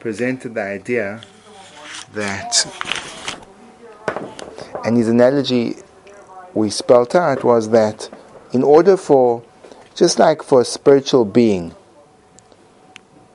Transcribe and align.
presented 0.00 0.54
the 0.54 0.62
idea 0.62 1.20
that, 2.14 2.66
and 4.84 4.96
his 4.96 5.08
analogy 5.08 5.76
we 6.54 6.70
spelt 6.70 7.14
out 7.14 7.44
was 7.44 7.70
that 7.70 8.08
in 8.52 8.62
order 8.62 8.96
for, 8.96 9.42
just 9.94 10.18
like 10.18 10.42
for 10.42 10.62
a 10.62 10.64
spiritual 10.64 11.24
being, 11.24 11.74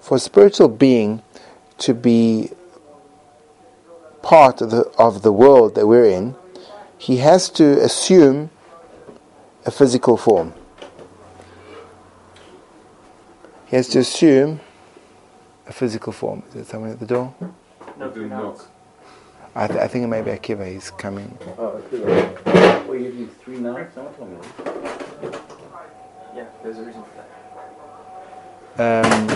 for 0.01 0.17
a 0.17 0.19
spiritual 0.19 0.67
being 0.67 1.21
to 1.77 1.93
be 1.93 2.49
part 4.23 4.59
of 4.59 4.71
the, 4.71 4.81
of 4.97 5.21
the 5.21 5.31
world 5.31 5.75
that 5.75 5.85
we're 5.85 6.05
in, 6.05 6.35
he 6.97 7.17
has 7.17 7.47
to 7.49 7.79
assume 7.81 8.49
a 9.65 9.71
physical 9.71 10.17
form. 10.17 10.53
He 13.67 13.75
has 13.75 13.87
to 13.89 13.99
assume 13.99 14.61
a 15.67 15.73
physical 15.73 16.13
form. 16.13 16.43
Is 16.49 16.53
there 16.53 16.63
someone 16.65 16.91
at 16.91 16.99
the 16.99 17.05
door? 17.05 17.33
No, 17.97 18.09
do 18.09 18.27
knock. 18.27 18.67
I, 19.55 19.67
th- 19.67 19.79
I 19.79 19.87
think 19.87 20.03
it 20.03 20.07
may 20.07 20.21
be 20.21 20.31
Akiva. 20.31 20.71
He's 20.71 20.91
coming. 20.91 21.37
Oh, 21.57 21.81
Akiva. 21.81 22.85
Well, 22.87 22.97
you 22.97 23.13
need 23.13 23.31
three 23.41 23.57
knocks? 23.57 23.93
Someone 23.95 24.13
told 24.15 24.31
me. 24.31 24.37
Yeah, 26.35 26.45
there's 26.61 26.77
a 26.77 26.83
reason 26.83 27.03
for 27.03 27.09
that. 27.17 27.25
Um, 28.77 29.29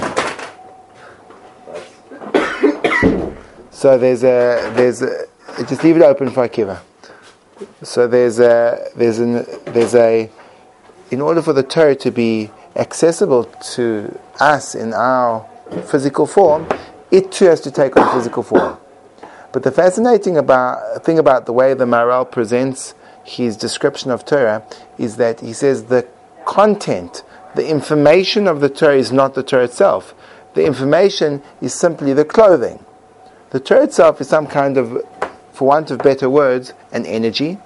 so 3.72 3.98
there's 3.98 4.24
a 4.24 4.72
there's 4.76 5.02
a 5.02 5.26
just 5.68 5.84
leave 5.86 5.96
it 5.96 6.02
open 6.02 6.30
for 6.30 6.46
Akiva. 6.48 6.82
So 7.82 8.08
there's 8.08 8.40
a 8.40 8.90
there's 8.98 9.20
an 9.20 9.46
there's 9.66 9.96
a 9.96 10.30
in 11.12 11.22
order 11.22 11.42
for 11.42 11.54
the 11.54 11.64
Torah 11.64 11.96
to 11.96 12.12
be 12.12 12.52
accessible 12.76 13.46
to 13.46 14.20
us 14.42 14.76
in 14.76 14.94
our 14.94 15.49
physical 15.84 16.26
form, 16.26 16.68
it 17.12 17.32
too 17.32 17.46
has 17.46 17.62
to 17.62 17.72
take 17.72 17.98
on 17.98 18.14
physical 18.16 18.44
form. 18.44 18.78
But 19.52 19.64
the 19.64 19.72
fascinating 19.72 20.38
about 20.38 21.04
thing 21.04 21.18
about 21.18 21.46
the 21.46 21.54
way 21.54 21.74
the 21.74 21.86
Maharal 21.86 22.30
presents 22.30 22.94
his 23.24 23.58
description 23.58 24.12
of 24.12 24.26
Torah 24.26 24.64
is 24.98 25.18
that 25.18 25.40
he 25.40 25.54
says 25.54 25.86
the 25.86 26.08
content, 26.46 27.24
the 27.56 27.68
information 27.68 28.48
of 28.48 28.60
the 28.60 28.70
Torah 28.70 28.98
is 28.98 29.12
not 29.12 29.34
the 29.34 29.44
Torah 29.44 29.66
itself. 29.66 30.14
The 30.54 30.66
information 30.66 31.42
is 31.62 31.74
simply 31.74 32.14
the 32.14 32.26
clothing. 32.26 32.84
The 33.52 33.60
Torah 33.60 33.84
itself 33.84 34.22
is 34.22 34.28
some 34.28 34.48
kind 34.48 34.78
of, 34.78 35.04
for 35.52 35.68
want 35.68 35.92
of 35.92 36.00
better 36.00 36.30
words, 36.30 36.74
an 36.92 37.06
energy. 37.06 37.58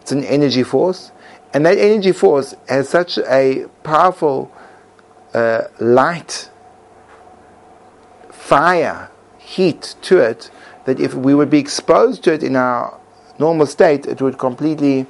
It's 0.00 0.12
an 0.12 0.24
energy 0.24 0.62
force. 0.62 1.12
And 1.52 1.64
that 1.66 1.78
energy 1.78 2.12
force 2.12 2.54
has 2.68 2.88
such 2.88 3.18
a 3.18 3.66
powerful 3.82 4.52
uh, 5.32 5.64
light, 5.80 6.50
fire, 8.46 9.10
heat 9.38 9.96
to 10.02 10.18
it 10.18 10.50
that 10.84 11.00
if 11.00 11.14
we 11.14 11.34
would 11.34 11.50
be 11.50 11.58
exposed 11.58 12.22
to 12.24 12.32
it 12.32 12.42
in 12.42 12.54
our 12.54 12.98
normal 13.38 13.66
state, 13.66 14.06
it 14.06 14.22
would 14.22 14.38
completely 14.38 15.06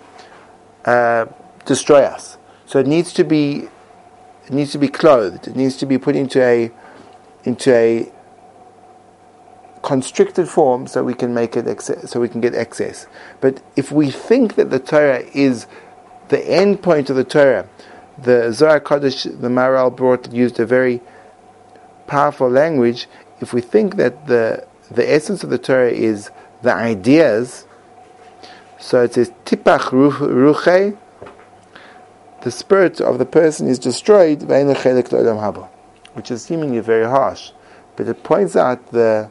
uh, 0.87 1.27
destroy 1.67 2.03
us. 2.03 2.39
So 2.65 2.79
it 2.79 2.87
needs 2.87 3.13
to 3.15 3.25
be 3.25 3.69
it 4.47 4.53
needs 4.53 4.73
to 4.73 4.79
be 4.79 4.89
clothed. 4.89 5.49
It 5.49 5.57
needs 5.57 5.77
to 5.79 5.87
be 5.87 5.99
put 5.99 6.17
into 6.17 6.41
a 6.43 6.71
into 7.45 7.75
a 7.75 8.11
constricted 9.83 10.49
form 10.49 10.87
so 10.87 11.05
we 11.05 11.15
can 11.15 11.35
make 11.35 11.57
it 11.57 11.81
so 11.81 12.21
we 12.21 12.29
can 12.29 12.41
get 12.41 12.55
access. 12.55 13.07
But 13.41 13.63
if 13.77 13.93
we 13.93 14.11
think 14.11 14.55
that 14.55 14.71
the 14.71 14.79
Torah 14.79 15.25
is 15.35 15.67
the 16.29 16.43
end 16.49 16.83
point 16.83 17.11
of 17.11 17.17
the 17.17 17.25
Torah, 17.25 17.69
the 18.17 18.53
Zohar 18.53 18.81
Kodesh, 18.81 19.25
the 19.25 19.49
Maharal 19.49 19.95
brought 19.95 20.33
used 20.33 20.59
a 20.59 20.67
very 20.67 21.01
powerful 22.07 22.49
language. 22.49 23.09
If 23.41 23.53
we 23.53 23.61
think 23.61 23.97
that 23.97 24.27
the 24.27 24.67
the 24.91 25.11
essence 25.11 25.43
of 25.43 25.51
the 25.51 25.59
Torah 25.59 25.91
is 25.91 26.31
the 26.63 26.73
ideas, 26.73 27.67
so 28.79 29.03
it 29.03 29.15
says 29.15 29.33
tipach 29.45 29.91
ruche, 29.91 30.97
the 32.43 32.51
spirit 32.51 33.01
of 33.01 33.19
the 33.19 33.27
person 33.27 33.69
is 33.69 33.79
destroyed, 33.79 34.43
which 34.43 36.31
is 36.31 36.43
seemingly 36.43 36.81
very 36.81 37.07
harsh, 37.07 37.51
but 37.97 38.07
it 38.09 38.23
points 38.23 38.55
out 38.55 38.93
the 38.93 39.31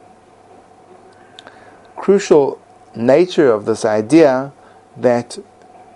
crucial 1.96 2.60
nature 2.94 3.50
of 3.50 3.64
this 3.64 3.84
idea 3.84 4.52
that 4.96 5.38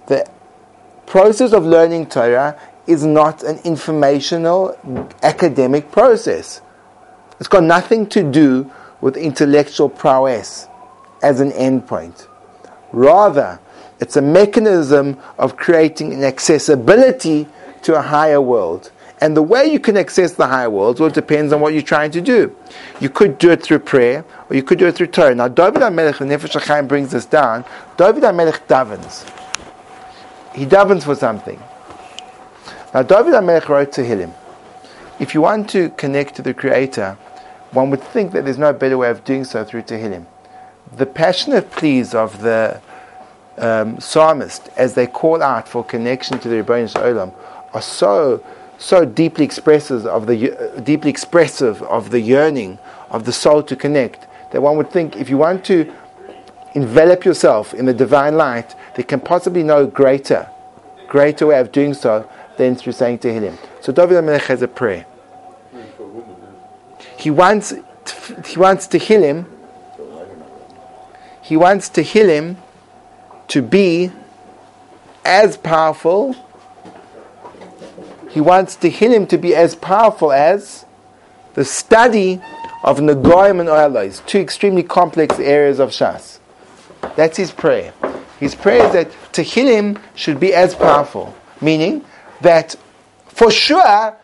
the 0.06 0.28
process 1.06 1.52
of 1.52 1.64
learning 1.64 2.06
Torah 2.06 2.58
is 2.86 3.04
not 3.04 3.42
an 3.42 3.58
informational 3.64 4.76
academic 5.22 5.90
process. 5.92 6.62
It's 7.40 7.48
got 7.48 7.64
nothing 7.64 8.06
to 8.10 8.22
do 8.22 8.70
with 9.00 9.16
intellectual 9.16 9.88
prowess 9.88 10.68
as 11.22 11.40
an 11.40 11.50
endpoint. 11.52 12.28
Rather, 12.92 13.58
it's 13.98 14.16
a 14.16 14.22
mechanism 14.22 15.18
of 15.38 15.56
creating 15.56 16.12
an 16.12 16.22
accessibility 16.22 17.48
to 17.82 17.98
a 17.98 18.02
higher 18.02 18.40
world. 18.40 18.92
And 19.22 19.36
the 19.36 19.42
way 19.42 19.66
you 19.66 19.80
can 19.80 19.96
access 19.96 20.32
the 20.32 20.46
higher 20.46 20.70
world, 20.70 21.00
well, 21.00 21.10
depends 21.10 21.52
on 21.52 21.60
what 21.60 21.72
you're 21.72 21.82
trying 21.82 22.10
to 22.12 22.20
do. 22.20 22.54
You 23.00 23.10
could 23.10 23.38
do 23.38 23.50
it 23.50 23.62
through 23.62 23.80
prayer, 23.80 24.24
or 24.48 24.56
you 24.56 24.62
could 24.62 24.78
do 24.78 24.86
it 24.86 24.94
through 24.94 25.08
Torah. 25.08 25.34
Now, 25.34 25.48
David 25.48 25.82
HaMelech, 25.82 26.18
the 26.18 26.24
Nefesh 26.24 26.58
HaChaim 26.58 26.88
brings 26.88 27.10
this 27.10 27.26
down. 27.26 27.64
David 27.96 28.22
HaMelech 28.22 28.66
davens. 28.66 29.30
He 30.54 30.66
davens 30.66 31.04
for 31.04 31.14
something. 31.14 31.60
Now, 32.94 33.02
David 33.02 33.34
HaMelech 33.34 33.68
wrote 33.68 33.92
Tehillim. 33.92 34.32
If 35.18 35.34
you 35.34 35.42
want 35.42 35.68
to 35.70 35.90
connect 35.90 36.36
to 36.36 36.42
the 36.42 36.54
Creator, 36.54 37.18
one 37.72 37.91
would 37.91 38.03
think 38.03 38.32
that 38.32 38.44
there's 38.44 38.58
no 38.58 38.72
better 38.72 38.98
way 38.98 39.10
of 39.10 39.25
doing 39.25 39.44
so 39.44 39.64
through 39.64 39.82
Tehillim. 39.82 40.26
The 40.97 41.06
passionate 41.06 41.70
pleas 41.70 42.14
of 42.14 42.42
the 42.42 42.81
um, 43.58 44.00
psalmist 44.00 44.69
as 44.76 44.94
they 44.94 45.06
call 45.06 45.42
out 45.42 45.69
for 45.69 45.84
connection 45.84 46.38
to 46.41 46.48
the 46.48 46.56
Rebbeinu 46.56 46.92
Olam 46.94 47.34
are 47.75 47.82
so 47.82 48.44
so 48.78 49.04
deeply 49.04 49.44
expressive 49.44 50.06
of 50.06 50.26
the 50.26 50.53
uh, 50.53 50.80
deeply 50.80 51.10
expressive 51.10 51.82
of 51.82 52.10
the 52.10 52.20
yearning 52.20 52.78
of 53.10 53.25
the 53.25 53.32
soul 53.32 53.62
to 53.62 53.76
connect 53.76 54.26
that 54.53 54.62
one 54.62 54.76
would 54.76 54.91
think 54.91 55.16
if 55.16 55.28
you 55.28 55.36
want 55.36 55.64
to 55.66 55.92
envelop 56.75 57.25
yourself 57.25 57.75
in 57.75 57.84
the 57.84 57.94
divine 57.94 58.36
light, 58.36 58.75
there 58.94 59.04
can 59.04 59.20
possibly 59.20 59.62
no 59.62 59.86
greater 59.86 60.48
greater 61.09 61.47
way 61.47 61.59
of 61.60 61.72
doing 61.72 61.92
so 61.92 62.28
than 62.56 62.75
through 62.75 62.92
saying 62.92 63.19
Tehillim. 63.19 63.56
So 63.80 63.92
David 63.92 64.16
HaMelech 64.16 64.47
has 64.47 64.62
a 64.62 64.69
prayer. 64.69 65.06
He 67.20 67.31
wants 67.31 67.75
he 68.47 68.58
wants 68.58 68.88
Tehillim. 68.88 69.44
He 71.42 71.56
wants 71.56 71.91
Tehillim 71.91 72.56
to 73.48 73.60
be 73.60 74.10
as 75.25 75.59
powerful. 75.59 76.34
He 78.30 78.41
wants 78.41 78.76
Tehillim 78.76 79.28
to 79.28 79.36
be 79.36 79.54
as 79.54 79.75
powerful 79.75 80.32
as 80.32 80.86
the 81.54 81.64
study 81.64 82.41
of 82.82 83.00
Nagoyim 83.00 83.60
and 83.60 83.69
Oilos, 83.69 84.25
two 84.25 84.38
extremely 84.38 84.82
complex 84.82 85.38
areas 85.38 85.78
of 85.78 85.91
Shas. 85.91 86.38
That's 87.16 87.36
his 87.36 87.50
prayer. 87.50 87.92
His 88.38 88.54
prayer 88.54 88.86
is 88.86 88.92
that 88.94 89.10
Tehillim 89.32 90.00
should 90.14 90.41
be 90.41 90.54
as 90.54 90.75
powerful, 90.75 91.34
meaning 91.60 92.03
that 92.41 92.76
for 93.26 93.50
sure, 93.50 94.16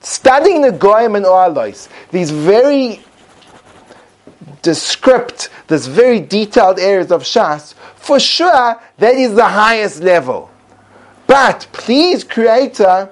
studying 0.00 0.62
Nagoyim 0.62 1.16
and 1.16 1.26
Oilos, 1.26 1.88
these 2.10 2.30
very 2.30 3.00
descript, 4.62 5.48
this 5.68 5.86
very 5.86 6.20
detailed 6.20 6.78
areas 6.78 7.10
of 7.10 7.22
Shas, 7.22 7.74
for 7.96 8.18
sure 8.18 8.80
that 8.98 9.14
is 9.14 9.34
the 9.34 9.48
highest 9.48 10.02
level. 10.02 10.50
But 11.26 11.66
please, 11.72 12.24
Creator, 12.24 13.10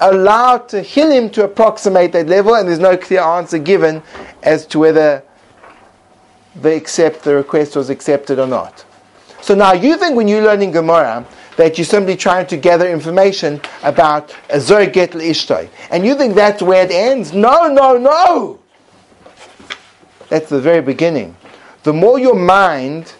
allow 0.00 0.58
Tehillim 0.58 1.32
to 1.32 1.44
approximate 1.44 2.12
that 2.12 2.26
level, 2.26 2.54
and 2.54 2.68
there's 2.68 2.78
no 2.78 2.96
clear 2.96 3.20
answer 3.20 3.58
given 3.58 4.02
as 4.42 4.66
to 4.66 4.78
whether 4.78 5.22
they 6.56 6.76
accept 6.76 7.22
the 7.22 7.34
request 7.34 7.76
was 7.76 7.88
accepted 7.90 8.38
or 8.38 8.46
not. 8.46 8.84
So 9.40 9.54
now 9.54 9.72
you 9.72 9.96
think 9.96 10.16
when 10.16 10.28
you're 10.28 10.42
learning 10.42 10.72
Gemara 10.72 11.26
that 11.56 11.78
you're 11.78 11.84
simply 11.84 12.16
trying 12.16 12.46
to 12.46 12.56
gather 12.56 12.88
information 12.88 13.60
about 13.82 14.34
a 14.50 14.60
Zohar 14.60 14.86
Getl 14.86 15.20
Ishtoi, 15.20 15.68
and 15.90 16.04
you 16.04 16.14
think 16.14 16.34
that's 16.34 16.62
where 16.62 16.84
it 16.84 16.90
ends? 16.90 17.32
No, 17.32 17.68
no, 17.68 17.98
no! 17.98 18.58
That's 20.28 20.48
the 20.48 20.60
very 20.60 20.80
beginning. 20.80 21.36
The 21.82 21.92
more 21.92 22.18
your 22.18 22.36
mind 22.36 23.12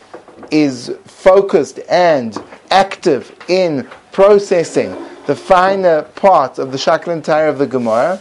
is 0.50 0.94
focused 1.05 1.81
and 1.88 2.37
active 2.70 3.34
in 3.49 3.88
processing 4.12 4.96
the 5.26 5.37
finer 5.37 6.02
parts 6.02 6.58
of 6.58 6.73
the 6.73 6.79
shakla 6.79 7.20
v'tarya 7.20 7.49
of 7.49 7.58
the 7.58 7.67
Gemara, 7.67 8.20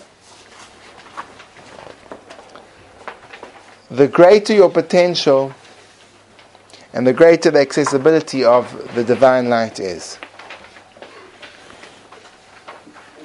the 3.89 4.07
greater 4.07 4.53
your 4.53 4.69
potential 4.69 5.53
and 6.93 7.07
the 7.07 7.13
greater 7.13 7.51
the 7.51 7.59
accessibility 7.59 8.43
of 8.43 8.93
the 8.95 9.03
divine 9.03 9.49
light 9.49 9.79
is. 9.79 10.15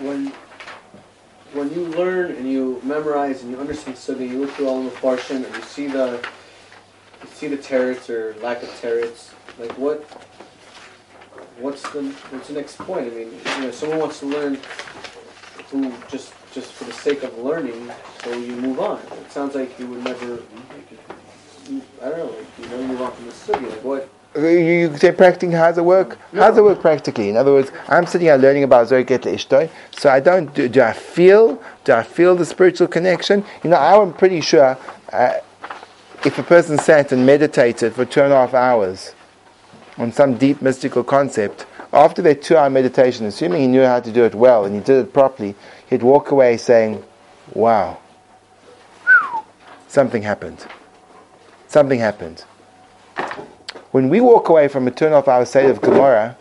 When, 0.00 0.32
when 1.52 1.72
you 1.72 1.86
learn 1.86 2.32
and 2.32 2.50
you 2.50 2.80
memorize 2.84 3.42
and 3.42 3.50
you 3.50 3.58
understand 3.58 3.96
so 3.96 4.14
that 4.14 4.24
you 4.24 4.40
look 4.40 4.50
through 4.50 4.68
all 4.68 4.82
the 4.82 4.90
portion 4.90 5.44
and 5.44 5.54
you 5.54 5.62
see 5.62 5.86
the 5.86 6.24
you 7.22 7.28
see 7.32 7.48
the 7.48 7.56
turrets 7.56 8.10
or 8.10 8.36
lack 8.42 8.62
of 8.62 8.68
turrets. 8.80 9.32
Like 9.58 9.72
what 9.78 10.04
what's 11.58 11.82
the 11.90 12.02
what's 12.30 12.48
the 12.48 12.54
next 12.54 12.78
point? 12.78 13.12
I 13.12 13.16
mean, 13.16 13.32
you 13.32 13.60
know, 13.62 13.70
someone 13.70 13.98
wants 13.98 14.20
to 14.20 14.26
learn 14.26 14.58
who 15.70 15.92
just 16.08 16.32
just 16.52 16.72
for 16.72 16.84
the 16.84 16.92
sake 16.92 17.22
of 17.22 17.36
learning, 17.38 17.90
so 18.22 18.32
you 18.32 18.56
move 18.56 18.80
on. 18.80 18.98
It 18.98 19.30
sounds 19.30 19.54
like 19.54 19.78
you 19.78 19.86
would 19.88 20.04
never. 20.04 20.38
I 21.66 22.08
don't 22.08 22.18
know. 22.18 22.26
Like 22.26 22.70
you 22.70 22.86
move 22.86 23.02
on 23.02 23.12
from 23.12 23.26
the. 23.26 23.68
Like 23.68 23.84
what? 23.84 24.08
You, 24.36 24.48
you 24.48 24.96
say 24.96 25.12
practicing 25.12 25.52
how 25.52 25.68
does 25.68 25.78
it 25.78 25.84
work? 25.84 26.18
How 26.32 26.48
does 26.48 26.58
it 26.58 26.64
work 26.64 26.80
practically? 26.80 27.28
In 27.30 27.36
other 27.36 27.52
words, 27.52 27.72
I'm 27.88 28.06
sitting 28.06 28.26
here 28.26 28.36
learning 28.36 28.64
about 28.64 28.88
Zoyket 28.88 29.22
Ishtoi, 29.22 29.70
so 29.92 30.10
I 30.10 30.20
don't 30.20 30.54
do, 30.54 30.68
do 30.68 30.82
I 30.82 30.92
feel 30.92 31.60
do 31.84 31.92
I 31.92 32.02
feel 32.02 32.36
the 32.36 32.44
spiritual 32.44 32.86
connection? 32.86 33.44
You 33.64 33.70
know, 33.70 33.78
I'm 33.78 34.12
pretty 34.12 34.40
sure 34.42 34.78
uh, 35.12 35.32
if 36.24 36.38
a 36.38 36.42
person 36.42 36.78
sat 36.78 37.12
and 37.12 37.24
meditated 37.24 37.94
for 37.94 38.04
two 38.04 38.22
and 38.22 38.32
a 38.32 38.36
half 38.36 38.54
hours 38.54 39.14
on 39.96 40.12
some 40.12 40.36
deep 40.36 40.60
mystical 40.60 41.02
concept, 41.02 41.66
after 41.92 42.20
that 42.22 42.42
two 42.42 42.56
hour 42.56 42.69
meditation, 42.69 43.26
assuming 43.26 43.62
he 43.62 43.66
knew 43.66 43.84
how 43.84 44.00
to 44.00 44.12
do 44.12 44.24
it 44.24 44.34
well 44.34 44.66
and 44.66 44.74
he 44.74 44.80
did 44.80 45.06
it 45.06 45.12
properly, 45.12 45.54
he'd 45.88 46.02
walk 46.02 46.30
away 46.30 46.58
saying, 46.58 47.02
Wow, 47.54 47.98
something 49.88 50.22
happened. 50.22 50.66
Something 51.76 51.99
happened. 51.99 52.43
When 53.90 54.08
we 54.08 54.23
walk 54.23 54.49
away 54.49 54.67
from 54.67 54.88
a 54.88 54.90
a 54.90 55.11
half 55.11 55.28
hour 55.28 55.44
state 55.44 55.69
of 55.69 55.82
Gemara, 55.82 56.34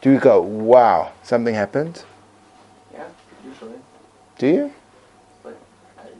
do 0.00 0.12
we 0.12 0.18
go, 0.18 0.40
wow, 0.42 1.10
something 1.24 1.56
happened? 1.56 2.04
Yeah, 2.92 3.02
usually. 3.44 3.78
Do 4.38 4.46
you? 4.46 4.72
But 5.42 5.58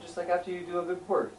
just 0.03 0.17
like 0.17 0.31
after 0.31 0.51
you 0.51 0.67
do 0.67 0.81
a 0.81 0.83
good 0.83 1.09
work. 1.09 1.33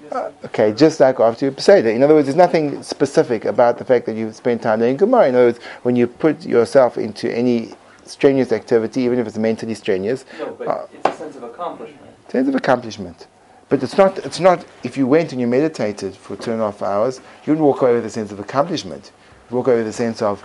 Just 0.00 0.14
Uh, 0.14 0.30
okay, 0.44 0.72
just 0.72 1.00
like 1.00 1.18
after 1.18 1.46
you 1.46 1.54
say 1.58 1.80
that. 1.80 1.92
In 1.92 2.04
other 2.04 2.14
words, 2.14 2.26
there's 2.28 2.36
nothing 2.36 2.80
specific 2.84 3.44
about 3.44 3.78
the 3.78 3.84
fact 3.84 4.06
that 4.06 4.14
you 4.14 4.32
spend 4.32 4.62
time 4.62 4.78
learning 4.78 4.98
Gemara. 4.98 5.26
In 5.26 5.34
other 5.34 5.46
words, 5.46 5.58
when 5.82 5.96
you 5.96 6.06
put 6.06 6.46
yourself 6.46 6.96
into 6.96 7.26
any 7.36 7.74
strenuous 8.04 8.52
activity, 8.52 9.00
even 9.00 9.18
if 9.18 9.26
it's 9.26 9.36
mentally 9.36 9.74
strenuous, 9.74 10.26
no, 10.38 10.52
but 10.52 10.68
uh, 10.68 10.86
it's 10.92 11.08
a 11.08 11.12
sense 11.18 11.34
of 11.34 11.42
accomplishment. 11.42 12.30
sense 12.30 12.46
of 12.46 12.54
accomplishment. 12.54 13.26
But 13.68 13.82
it's 13.82 13.96
not, 13.96 14.18
it's 14.18 14.38
not, 14.38 14.64
if 14.84 14.96
you 14.96 15.06
went 15.06 15.32
and 15.32 15.40
you 15.40 15.46
meditated 15.46 16.14
for 16.14 16.36
two 16.36 16.52
and 16.52 16.60
a 16.60 16.66
half 16.66 16.82
hours, 16.82 17.18
you 17.44 17.52
wouldn't 17.52 17.66
walk 17.66 17.82
away 17.82 17.94
with 17.94 18.06
a 18.06 18.10
sense 18.10 18.30
of 18.30 18.38
accomplishment. 18.38 19.10
You'd 19.50 19.56
walk 19.56 19.66
away 19.66 19.78
with 19.78 19.88
a 19.88 19.92
sense 19.92 20.22
of, 20.22 20.44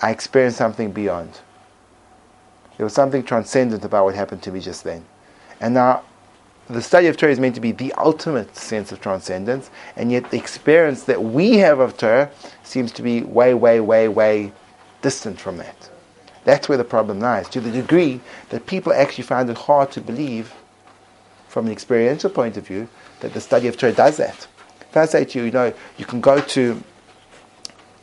I 0.00 0.10
experienced 0.10 0.58
something 0.58 0.90
beyond. 0.90 1.40
There 2.76 2.84
was 2.84 2.94
something 2.94 3.22
transcendent 3.22 3.84
about 3.84 4.04
what 4.04 4.14
happened 4.14 4.42
to 4.42 4.52
me 4.52 4.60
just 4.60 4.84
then. 4.84 5.04
And 5.60 5.74
now, 5.74 6.02
the 6.68 6.82
study 6.82 7.06
of 7.06 7.16
Torah 7.16 7.32
is 7.32 7.38
meant 7.38 7.54
to 7.54 7.60
be 7.60 7.72
the 7.72 7.92
ultimate 7.92 8.56
sense 8.56 8.90
of 8.90 9.00
transcendence, 9.00 9.70
and 9.94 10.10
yet 10.10 10.30
the 10.30 10.36
experience 10.36 11.04
that 11.04 11.22
we 11.22 11.58
have 11.58 11.78
of 11.78 11.96
Torah 11.96 12.30
seems 12.64 12.90
to 12.92 13.02
be 13.02 13.22
way, 13.22 13.54
way, 13.54 13.80
way, 13.80 14.08
way 14.08 14.52
distant 15.00 15.40
from 15.40 15.58
that. 15.58 15.90
That's 16.44 16.68
where 16.68 16.78
the 16.78 16.84
problem 16.84 17.20
lies, 17.20 17.48
to 17.50 17.60
the 17.60 17.70
degree 17.70 18.20
that 18.48 18.66
people 18.66 18.92
actually 18.92 19.24
find 19.24 19.48
it 19.48 19.56
hard 19.56 19.92
to 19.92 20.00
believe 20.00 20.52
from 21.56 21.64
an 21.64 21.72
experiential 21.72 22.28
point 22.28 22.58
of 22.58 22.66
view 22.66 22.86
that 23.20 23.32
the 23.32 23.40
study 23.40 23.66
of 23.66 23.78
Torah 23.78 23.90
does 23.90 24.18
that. 24.18 24.46
If 24.90 24.94
I 24.94 25.06
say 25.06 25.24
to 25.24 25.38
you, 25.38 25.46
you 25.46 25.50
know, 25.50 25.72
you 25.96 26.04
can 26.04 26.20
go 26.20 26.38
to 26.38 26.82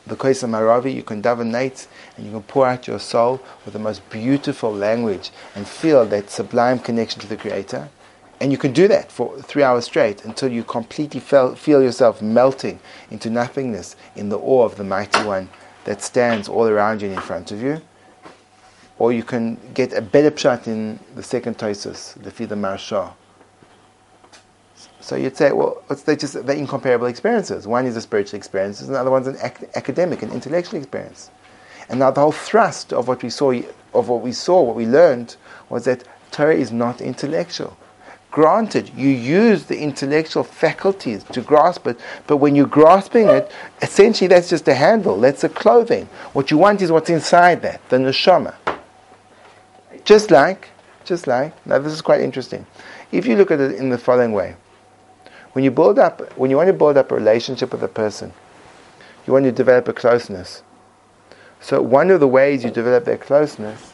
the 0.08 0.16
Kosel 0.16 0.48
Maaravi, 0.48 0.92
you 0.92 1.04
can 1.04 1.22
davenate, 1.22 1.86
and 2.16 2.26
you 2.26 2.32
can 2.32 2.42
pour 2.42 2.66
out 2.66 2.88
your 2.88 2.98
soul 2.98 3.40
with 3.64 3.74
the 3.74 3.78
most 3.78 4.10
beautiful 4.10 4.74
language 4.74 5.30
and 5.54 5.68
feel 5.68 6.04
that 6.06 6.30
sublime 6.30 6.80
connection 6.80 7.20
to 7.20 7.28
the 7.28 7.36
Creator. 7.36 7.90
And 8.40 8.50
you 8.50 8.58
can 8.58 8.72
do 8.72 8.88
that 8.88 9.12
for 9.12 9.40
three 9.40 9.62
hours 9.62 9.84
straight 9.84 10.24
until 10.24 10.50
you 10.50 10.64
completely 10.64 11.20
feel, 11.20 11.54
feel 11.54 11.80
yourself 11.80 12.20
melting 12.20 12.80
into 13.12 13.30
nothingness 13.30 13.94
in 14.16 14.30
the 14.30 14.38
awe 14.40 14.64
of 14.64 14.74
the 14.74 14.82
Mighty 14.82 15.22
One 15.22 15.48
that 15.84 16.02
stands 16.02 16.48
all 16.48 16.66
around 16.66 17.02
you 17.02 17.06
and 17.06 17.16
in 17.18 17.22
front 17.22 17.52
of 17.52 17.62
you. 17.62 17.80
Or 18.98 19.12
you 19.12 19.22
can 19.22 19.60
get 19.74 19.92
a 19.92 20.02
better 20.02 20.32
pshat 20.32 20.66
in 20.66 20.98
the 21.14 21.22
second 21.22 21.56
Toisus, 21.56 22.20
the 22.20 22.32
Fida 22.32 22.56
Marsha. 22.56 23.12
So 25.04 25.16
you'd 25.16 25.36
say, 25.36 25.52
well, 25.52 25.82
they're 26.06 26.16
just 26.16 26.46
they're 26.46 26.56
incomparable 26.56 27.08
experiences. 27.08 27.66
One 27.66 27.84
is 27.84 27.94
a 27.94 28.00
spiritual 28.00 28.38
experience, 28.38 28.80
and 28.80 28.94
the 28.94 28.98
other 28.98 29.10
one's 29.10 29.26
an 29.26 29.36
ac- 29.42 29.66
academic 29.74 30.22
and 30.22 30.32
intellectual 30.32 30.78
experience. 30.78 31.30
And 31.90 31.98
now 31.98 32.10
the 32.10 32.22
whole 32.22 32.32
thrust 32.32 32.90
of 32.90 33.06
what 33.06 33.22
we 33.22 33.28
saw, 33.28 33.52
of 33.92 34.08
what 34.08 34.22
we 34.22 34.32
saw, 34.32 34.62
what 34.62 34.76
we 34.76 34.86
learned, 34.86 35.36
was 35.68 35.84
that 35.84 36.04
Torah 36.30 36.56
is 36.56 36.72
not 36.72 37.02
intellectual. 37.02 37.76
Granted, 38.30 38.92
you 38.96 39.10
use 39.10 39.64
the 39.64 39.78
intellectual 39.78 40.42
faculties 40.42 41.22
to 41.24 41.42
grasp 41.42 41.86
it, 41.86 42.00
but 42.26 42.38
when 42.38 42.54
you're 42.54 42.66
grasping 42.66 43.28
it, 43.28 43.52
essentially 43.82 44.28
that's 44.28 44.48
just 44.48 44.66
a 44.68 44.74
handle, 44.74 45.20
that's 45.20 45.44
a 45.44 45.50
clothing. 45.50 46.06
What 46.32 46.50
you 46.50 46.56
want 46.56 46.80
is 46.80 46.90
what's 46.90 47.10
inside 47.10 47.60
that, 47.60 47.86
the 47.90 47.98
neshama. 47.98 48.54
Just 50.06 50.30
like, 50.30 50.70
just 51.04 51.26
like, 51.26 51.52
now 51.66 51.78
this 51.78 51.92
is 51.92 52.00
quite 52.00 52.22
interesting. 52.22 52.64
If 53.12 53.26
you 53.26 53.36
look 53.36 53.50
at 53.50 53.60
it 53.60 53.72
in 53.72 53.90
the 53.90 53.98
following 53.98 54.32
way, 54.32 54.56
when 55.54 55.64
you 55.64 55.70
build 55.70 55.98
up, 55.98 56.36
when 56.36 56.50
you 56.50 56.56
want 56.56 56.66
to 56.66 56.72
build 56.72 56.96
up 56.96 57.10
a 57.12 57.14
relationship 57.14 57.72
with 57.72 57.82
a 57.82 57.88
person, 57.88 58.32
you 59.26 59.32
want 59.32 59.44
to 59.44 59.52
develop 59.52 59.88
a 59.88 59.92
closeness. 59.92 60.62
So 61.60 61.80
one 61.80 62.10
of 62.10 62.20
the 62.20 62.28
ways 62.28 62.64
you 62.64 62.70
develop 62.70 63.04
that 63.06 63.20
closeness 63.20 63.92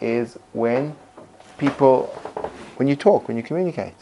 is 0.00 0.38
when 0.52 0.96
people, 1.58 2.06
when 2.76 2.88
you 2.88 2.96
talk, 2.96 3.28
when 3.28 3.36
you 3.36 3.42
communicate, 3.42 3.94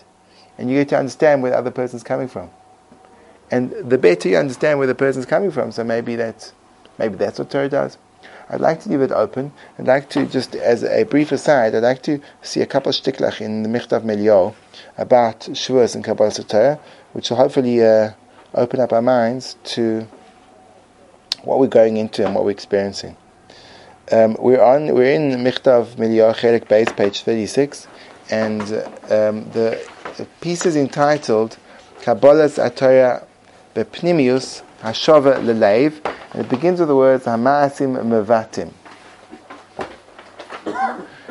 and 0.57 0.71
you 0.71 0.77
get 0.77 0.89
to 0.91 0.97
understand 0.97 1.43
where 1.43 1.51
the 1.51 1.59
other 1.59 1.73
person's 1.73 2.05
coming 2.05 2.29
from. 2.29 2.51
And 3.51 3.73
the 3.73 3.99
better 3.99 4.29
you 4.29 4.37
understand 4.37 4.79
where 4.79 4.87
the 4.87 4.95
person's 4.95 5.27
coming 5.27 5.51
from, 5.51 5.73
so 5.73 5.83
maybe 5.83 6.15
that's 6.17 6.53
maybe 6.99 7.17
that's 7.17 7.39
what 7.39 7.51
Torah 7.51 7.69
does. 7.69 7.99
I'd 8.51 8.61
like 8.61 8.81
to 8.83 8.89
leave 8.89 9.01
it 9.01 9.13
open. 9.13 9.53
I'd 9.79 9.87
like 9.87 10.11
to 10.11 10.27
just, 10.27 10.55
as 10.55 10.85
a 10.85 11.05
brief 11.05 11.33
aside, 11.33 11.75
I'd 11.75 11.83
like 11.83 12.03
to 12.03 12.21
see 12.43 12.61
a 12.61 12.67
couple 12.67 12.91
of 12.91 12.97
shtiklach 12.97 13.41
in 13.41 13.63
the 13.63 13.69
Michtav 13.69 14.03
MeEliyahu 14.03 14.55
about 14.99 15.41
Shavuos 15.41 15.95
and 15.95 16.05
Kabbalah 16.05 16.31
Torah, 16.31 16.79
which 17.13 17.31
will 17.31 17.39
hopefully 17.39 17.83
uh, 17.83 18.11
open 18.55 18.81
up 18.81 18.93
our 18.93 19.03
minds 19.03 19.57
to 19.65 20.07
what 21.45 21.59
we're 21.59 21.67
going 21.67 21.97
into 21.97 22.25
and 22.25 22.35
what 22.35 22.45
we're 22.45 22.51
experiencing. 22.51 23.17
Um, 24.11 24.37
we're 24.39 24.63
on, 24.63 24.93
we're 24.95 25.13
in 25.13 25.31
Michtav 25.43 25.97
MeEliyahu 25.97 26.35
Chelik 26.35 26.69
Base, 26.69 26.93
page 26.93 27.23
thirty-six, 27.23 27.87
and 28.31 28.63
um, 29.11 29.49
the, 29.53 29.81
the 30.19 30.27
piece 30.41 30.67
is 30.67 30.77
entitled 30.77 31.57
Kabbalah's 32.03 32.57
Torah 32.75 33.27
Bepnimius 33.75 34.63
Hashava 34.83 35.37
Lelev, 35.37 36.05
and 36.33 36.45
it 36.45 36.49
begins 36.49 36.81
with 36.81 36.89
the 36.89 36.97
words 36.97 37.25
Hamasim 37.25 38.03
Mevatim. 38.03 38.73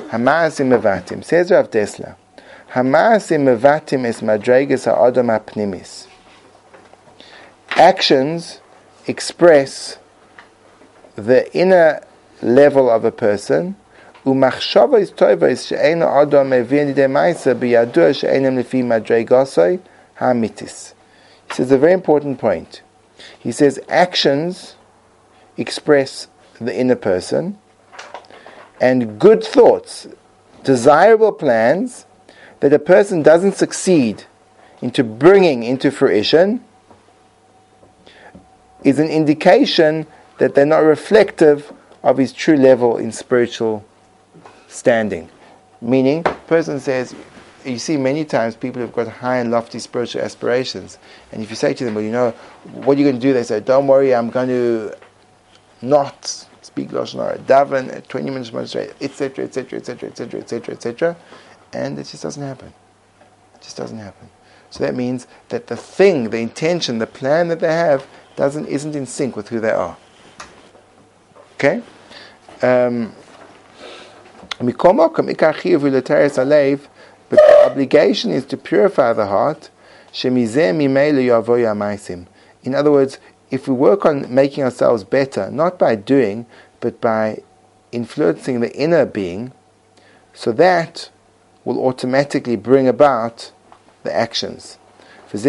Hamasim 0.10 0.80
Mevatim. 0.80 1.22
Says 1.22 1.52
Rav 1.52 1.70
Dessler, 1.70 2.16
Hamasim 2.72 3.44
Mevatim 3.44 4.06
is 4.06 4.22
Madregas 4.22 4.86
Ha'adam 4.86 5.28
Apnimis. 5.28 6.08
Actions 7.72 8.62
express 9.06 9.98
the 11.16 11.54
inner 11.54 12.02
level 12.42 12.90
of 12.90 13.04
a 13.04 13.12
person. 13.12 13.76
ומחשבה 14.26 15.00
is 15.00 15.12
טובה 15.12 15.56
שאין 15.56 16.04
אדם 16.04 16.50
מבין 16.50 16.88
לידי 16.88 17.08
מייסה 17.08 17.54
This 21.50 21.60
is 21.60 21.72
a 21.72 21.78
very 21.78 21.92
important 21.92 22.40
point. 22.40 22.82
He 23.40 23.52
says 23.52 23.80
actions 23.90 24.76
express 25.58 26.28
the 26.60 26.78
inner 26.78 26.96
person, 26.96 27.58
and 28.80 29.20
good 29.20 29.44
thoughts, 29.44 30.08
desirable 30.64 31.32
plans 31.32 32.06
that 32.60 32.74
a 32.74 32.80
person 32.80 33.22
doesn't 33.22 33.54
succeed 33.54 34.26
into 34.82 35.04
bringing 35.04 35.64
into 35.64 35.92
fruition 35.92 36.64
is 38.84 39.00
an 39.00 39.08
indication 39.08 40.08
that 40.40 40.56
they're 40.56 40.66
not 40.66 40.80
reflective 40.80 41.72
of 42.04 42.18
his 42.18 42.34
true 42.34 42.58
level 42.58 42.98
in 42.98 43.12
spiritual 43.12 43.86
standing. 44.68 45.30
Meaning, 45.82 46.24
person 46.48 46.80
says, 46.80 47.14
you 47.66 47.80
see 47.80 47.98
many 47.98 48.26
times 48.26 48.56
people 48.56 48.82
have 48.82 48.94
got 48.94 49.08
high 49.08 49.38
and 49.38 49.52
lofty 49.52 49.80
spiritual 49.80 50.22
aspirations, 50.22 50.98
and 51.32 51.44
if 51.44 51.50
you 51.50 51.56
say 51.56 51.74
to 51.74 51.86
them, 51.86 51.96
well, 51.96 52.04
you 52.04 52.12
know, 52.12 52.32
what 52.74 52.98
are 52.98 53.00
you 53.00 53.06
going 53.06 53.20
to 53.20 53.22
do? 53.22 53.34
They 53.34 53.44
say, 53.44 53.60
don't 53.60 53.88
worry, 53.88 54.14
I'm 54.14 54.30
going 54.30 54.50
to 54.50 54.96
not 55.82 56.48
speak 56.62 56.90
Lashon 56.90 57.16
Hara, 57.16 57.38
daven 57.40 58.08
20 58.08 58.30
minutes 58.30 58.50
straight, 58.70 58.94
etc., 59.02 59.46
etc., 59.46 59.80
etc., 59.80 60.10
etc., 60.10 60.40
etc., 60.42 60.76
etc., 60.76 61.18
and 61.74 61.98
it 61.98 62.04
just 62.06 62.24
doesn't 62.24 62.44
happen. 62.44 62.74
It 63.56 63.62
just 63.62 63.78
doesn't 63.78 63.98
happen. 63.98 64.30
So 64.70 64.86
that 64.86 64.96
means 64.96 65.28
that 65.50 65.68
the 65.68 65.76
thing, 65.76 66.30
the 66.30 66.38
intention, 66.38 67.00
the 67.00 67.08
plan 67.08 67.50
that 67.50 67.60
they 67.60 67.74
have 67.74 68.08
doesn't 68.36 68.68
isn't 68.68 68.96
in 68.96 69.06
sync 69.06 69.36
with 69.36 69.50
who 69.50 69.60
they 69.60 69.72
are. 69.72 69.98
Okay? 71.56 71.82
Um, 72.62 73.14
but 77.32 77.40
the 77.48 77.72
obligation 77.72 78.30
is 78.32 78.46
to 78.48 78.58
purify 78.58 79.14
the 79.14 79.28
heart. 79.28 79.70
In 80.24 80.36
other 82.76 82.92
words, 82.92 83.20
if 83.50 83.68
we 83.70 83.74
work 83.74 84.06
on 84.06 84.34
making 84.34 84.66
ourselves 84.66 85.06
better, 85.06 85.50
not 85.50 85.80
by 85.80 85.96
doing, 85.96 86.46
but 86.82 87.00
by 87.00 87.42
influencing 87.94 88.60
the 88.60 88.76
inner 88.76 89.06
being, 89.06 89.54
so 90.34 90.52
that 90.52 91.10
will 91.64 91.80
automatically 91.80 92.58
bring 92.58 92.90
about 92.90 93.54
the 94.04 94.14
actions. 94.14 94.78
It 95.34 95.40
says 95.40 95.46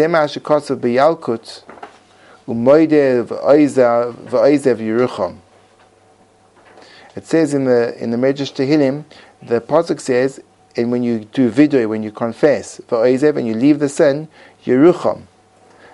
in 7.53 7.65
the 7.65 8.01
in 8.01 8.11
the 8.11 8.17
Medrash 8.17 8.53
Tehillim, 8.53 9.03
the 9.41 9.59
pasuk 9.59 9.99
says, 9.99 10.39
and 10.75 10.91
when 10.91 11.03
you 11.03 11.19
do 11.19 11.51
vidui, 11.51 11.87
when 11.87 12.03
you 12.03 12.11
confess, 12.11 12.79
and 12.89 13.47
you 13.47 13.53
leave 13.53 13.79
the 13.79 13.89
sin, 13.89 14.27
Yerucham, 14.65 15.23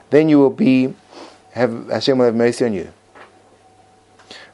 then 0.09 0.29
you 0.29 0.39
will 0.39 0.50
be 0.50 0.93
have 1.51 1.89
Hashem 1.89 2.17
will 2.17 2.25
have 2.25 2.36
mercy 2.36 2.65
on 2.65 2.74
you. 2.74 2.93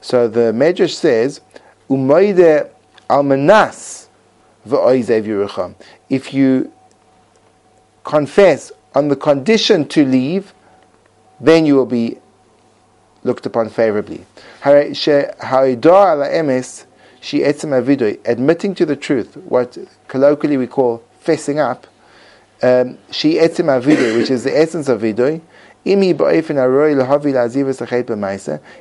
So 0.02 0.28
the 0.28 0.52
Medrash 0.52 0.94
says, 0.94 1.42
Umoide 1.90 2.70
almanas 3.10 4.08
v'oizev 4.68 5.26
Yerucham. 5.26 5.76
If 6.10 6.34
you 6.34 6.72
confess 8.04 8.72
on 8.94 9.08
the 9.10 9.16
condition 9.16 9.88
to 9.90 10.06
leave, 10.06 10.54
then 11.40 11.66
you 11.66 11.76
will 11.76 11.86
be 11.86 12.18
looked 13.24 13.46
upon 13.46 13.70
favorably. 13.70 14.26
She 17.26 17.40
etzimavidui, 17.40 18.20
admitting 18.24 18.76
to 18.76 18.86
the 18.86 18.96
truth, 18.96 19.36
what 19.36 19.80
colloquially 20.08 20.58
we 20.58 20.68
call 20.68 21.02
fessing 21.26 21.58
up, 21.58 21.88
um, 22.62 23.00
she 23.10 23.38
etzim 23.38 23.66
avidoy, 23.66 24.16
which 24.16 24.30
is 24.30 24.44
the 24.44 24.56
essence 24.56 24.88
of 24.88 25.02
vidoy, 25.02 25.42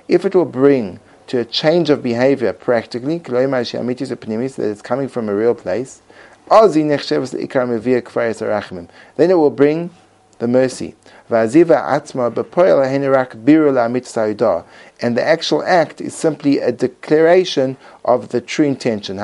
if 0.08 0.24
it 0.26 0.34
will 0.34 0.44
bring 0.44 1.00
to 1.26 1.38
a 1.38 1.44
change 1.46 1.88
of 1.88 2.02
behavior 2.02 2.52
practically, 2.52 3.16
that 3.16 4.58
it's 4.58 4.82
coming 4.82 5.08
from 5.08 5.30
a 5.30 5.34
real 5.34 5.54
place, 5.54 6.02
then 6.50 6.90
it 9.30 9.38
will 9.38 9.50
bring 9.50 9.88
the 10.38 10.48
mercy. 10.48 10.94
And 15.04 15.18
the 15.18 15.22
actual 15.22 15.62
act 15.64 16.00
is 16.00 16.14
simply 16.14 16.60
a 16.60 16.72
declaration 16.72 17.76
of 18.06 18.30
the 18.30 18.40
true 18.40 18.64
intention. 18.64 19.18
The 19.18 19.22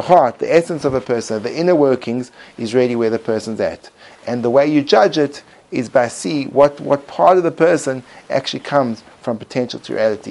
heart, 0.00 0.38
the 0.38 0.50
essence 0.50 0.86
of 0.86 0.94
a 0.94 1.00
person, 1.02 1.42
the 1.42 1.54
inner 1.54 1.74
workings 1.74 2.32
is 2.56 2.72
really 2.72 2.96
where 2.96 3.10
the 3.10 3.18
person's 3.18 3.60
at. 3.60 3.90
And 4.26 4.42
the 4.42 4.48
way 4.48 4.66
you 4.66 4.82
judge 4.82 5.18
it 5.18 5.42
is 5.70 5.90
by 5.90 6.08
see 6.08 6.44
what, 6.44 6.80
what 6.80 7.06
part 7.06 7.36
of 7.36 7.42
the 7.42 7.50
person 7.50 8.02
actually 8.30 8.60
comes 8.60 9.04
from 9.20 9.36
potential 9.36 9.78
to 9.80 9.92
reality. 9.92 10.30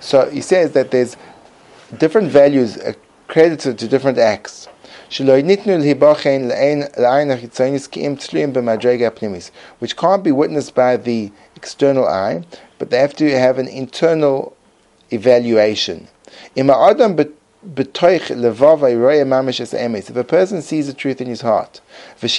So 0.00 0.28
he 0.28 0.40
says 0.40 0.72
that 0.72 0.90
there's 0.90 1.16
different 1.96 2.32
values 2.32 2.78
credited 3.28 3.78
to 3.78 3.86
different 3.86 4.18
acts. 4.18 4.66
Which 9.78 9.96
can't 9.96 10.24
be 10.24 10.32
witnessed 10.32 10.74
by 10.74 10.96
the 10.96 11.30
external 11.54 12.06
eye, 12.08 12.44
but 12.78 12.88
they 12.88 12.96
have 12.98 13.14
to 13.16 13.30
have 13.38 13.58
an 13.58 13.68
internal 13.68 14.56
evaluation. 15.10 16.08
If 16.56 16.66
a 20.16 20.24
person 20.24 20.62
sees 20.62 20.86
the 20.86 20.94
truth 20.94 21.20
in 21.20 21.26
his 21.26 21.42
heart, 21.42 21.82
and 22.22 22.30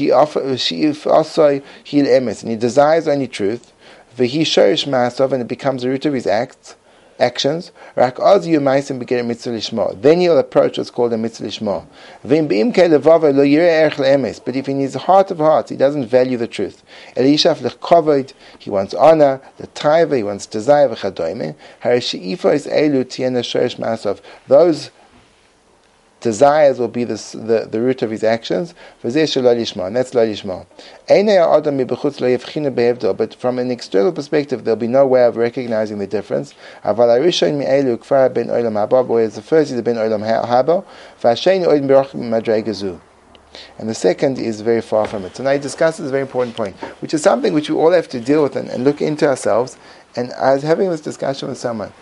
he 2.50 2.56
desires 2.56 3.08
only 3.08 3.28
truth, 3.28 3.72
and 4.18 5.42
it 5.42 5.48
becomes 5.48 5.84
the 5.84 5.90
root 5.90 6.06
of 6.06 6.14
his 6.14 6.26
acts, 6.26 6.76
actions. 7.20 7.72
Then 7.96 8.20
he'll 10.20 10.38
approach 10.38 10.78
what's 10.78 10.90
called 10.90 11.14
a 11.14 11.18
mitzvah 11.18 11.46
lishma. 11.46 11.86
But 14.46 14.56
if 14.56 14.70
in 14.70 14.80
his 14.80 14.94
heart 14.96 15.32
of 15.32 15.38
hearts 15.38 15.70
he 15.70 15.76
doesn't 15.76 16.06
value 16.08 16.38
the 16.38 16.48
truth, 16.48 16.84
he 17.16 18.70
wants 18.70 18.94
honor, 18.94 19.42
the 19.58 19.68
taiva, 19.68 20.18
he 20.18 20.24
wants 20.24 20.46
desire. 20.46 20.88
Those 24.48 24.92
desires 26.24 26.80
will 26.80 26.88
be 26.88 27.04
the, 27.04 27.14
the, 27.36 27.68
the 27.70 27.80
root 27.80 28.02
of 28.02 28.10
his 28.10 28.24
actions. 28.24 28.74
And 29.04 29.12
that's 29.14 29.36
lolishma. 29.36 30.66
But 33.18 33.36
from 33.36 33.60
an 33.60 33.70
external 33.70 34.12
perspective, 34.12 34.64
there'll 34.64 34.80
be 34.80 34.88
no 34.88 35.06
way 35.06 35.26
of 35.26 35.38
recognizing 35.38 36.00
the 36.00 36.08
difference. 36.08 36.56
Whereas 36.84 36.96
the 39.36 39.44
first 39.46 39.72
is 39.72 39.82
ben 39.84 39.98
olam 39.98 40.24
haba, 40.26 40.84
and 43.78 43.88
the 43.88 43.94
second 43.94 44.40
is 44.40 44.62
very 44.62 44.82
far 44.82 45.08
from 45.08 45.26
it. 45.26 45.36
So 45.36 45.44
now 45.44 45.52
he 45.52 45.60
discusses 45.60 46.08
a 46.08 46.10
very 46.10 46.24
important 46.24 46.58
point, 46.58 46.76
which 47.02 47.14
is 47.14 47.22
something 47.22 47.54
which 47.54 47.70
we 47.70 47.76
all 47.76 47.92
have 47.92 48.08
to 48.10 48.20
deal 48.20 48.42
with 48.42 48.56
and, 48.56 48.68
and 48.70 48.84
look 48.84 49.00
into 49.00 49.28
ourselves. 49.28 49.78
And 50.16 50.34
I 50.34 50.54
was 50.54 50.64
having 50.64 50.90
this 50.90 51.02
discussion 51.02 51.50
with 51.50 51.60
someone. 51.60 51.94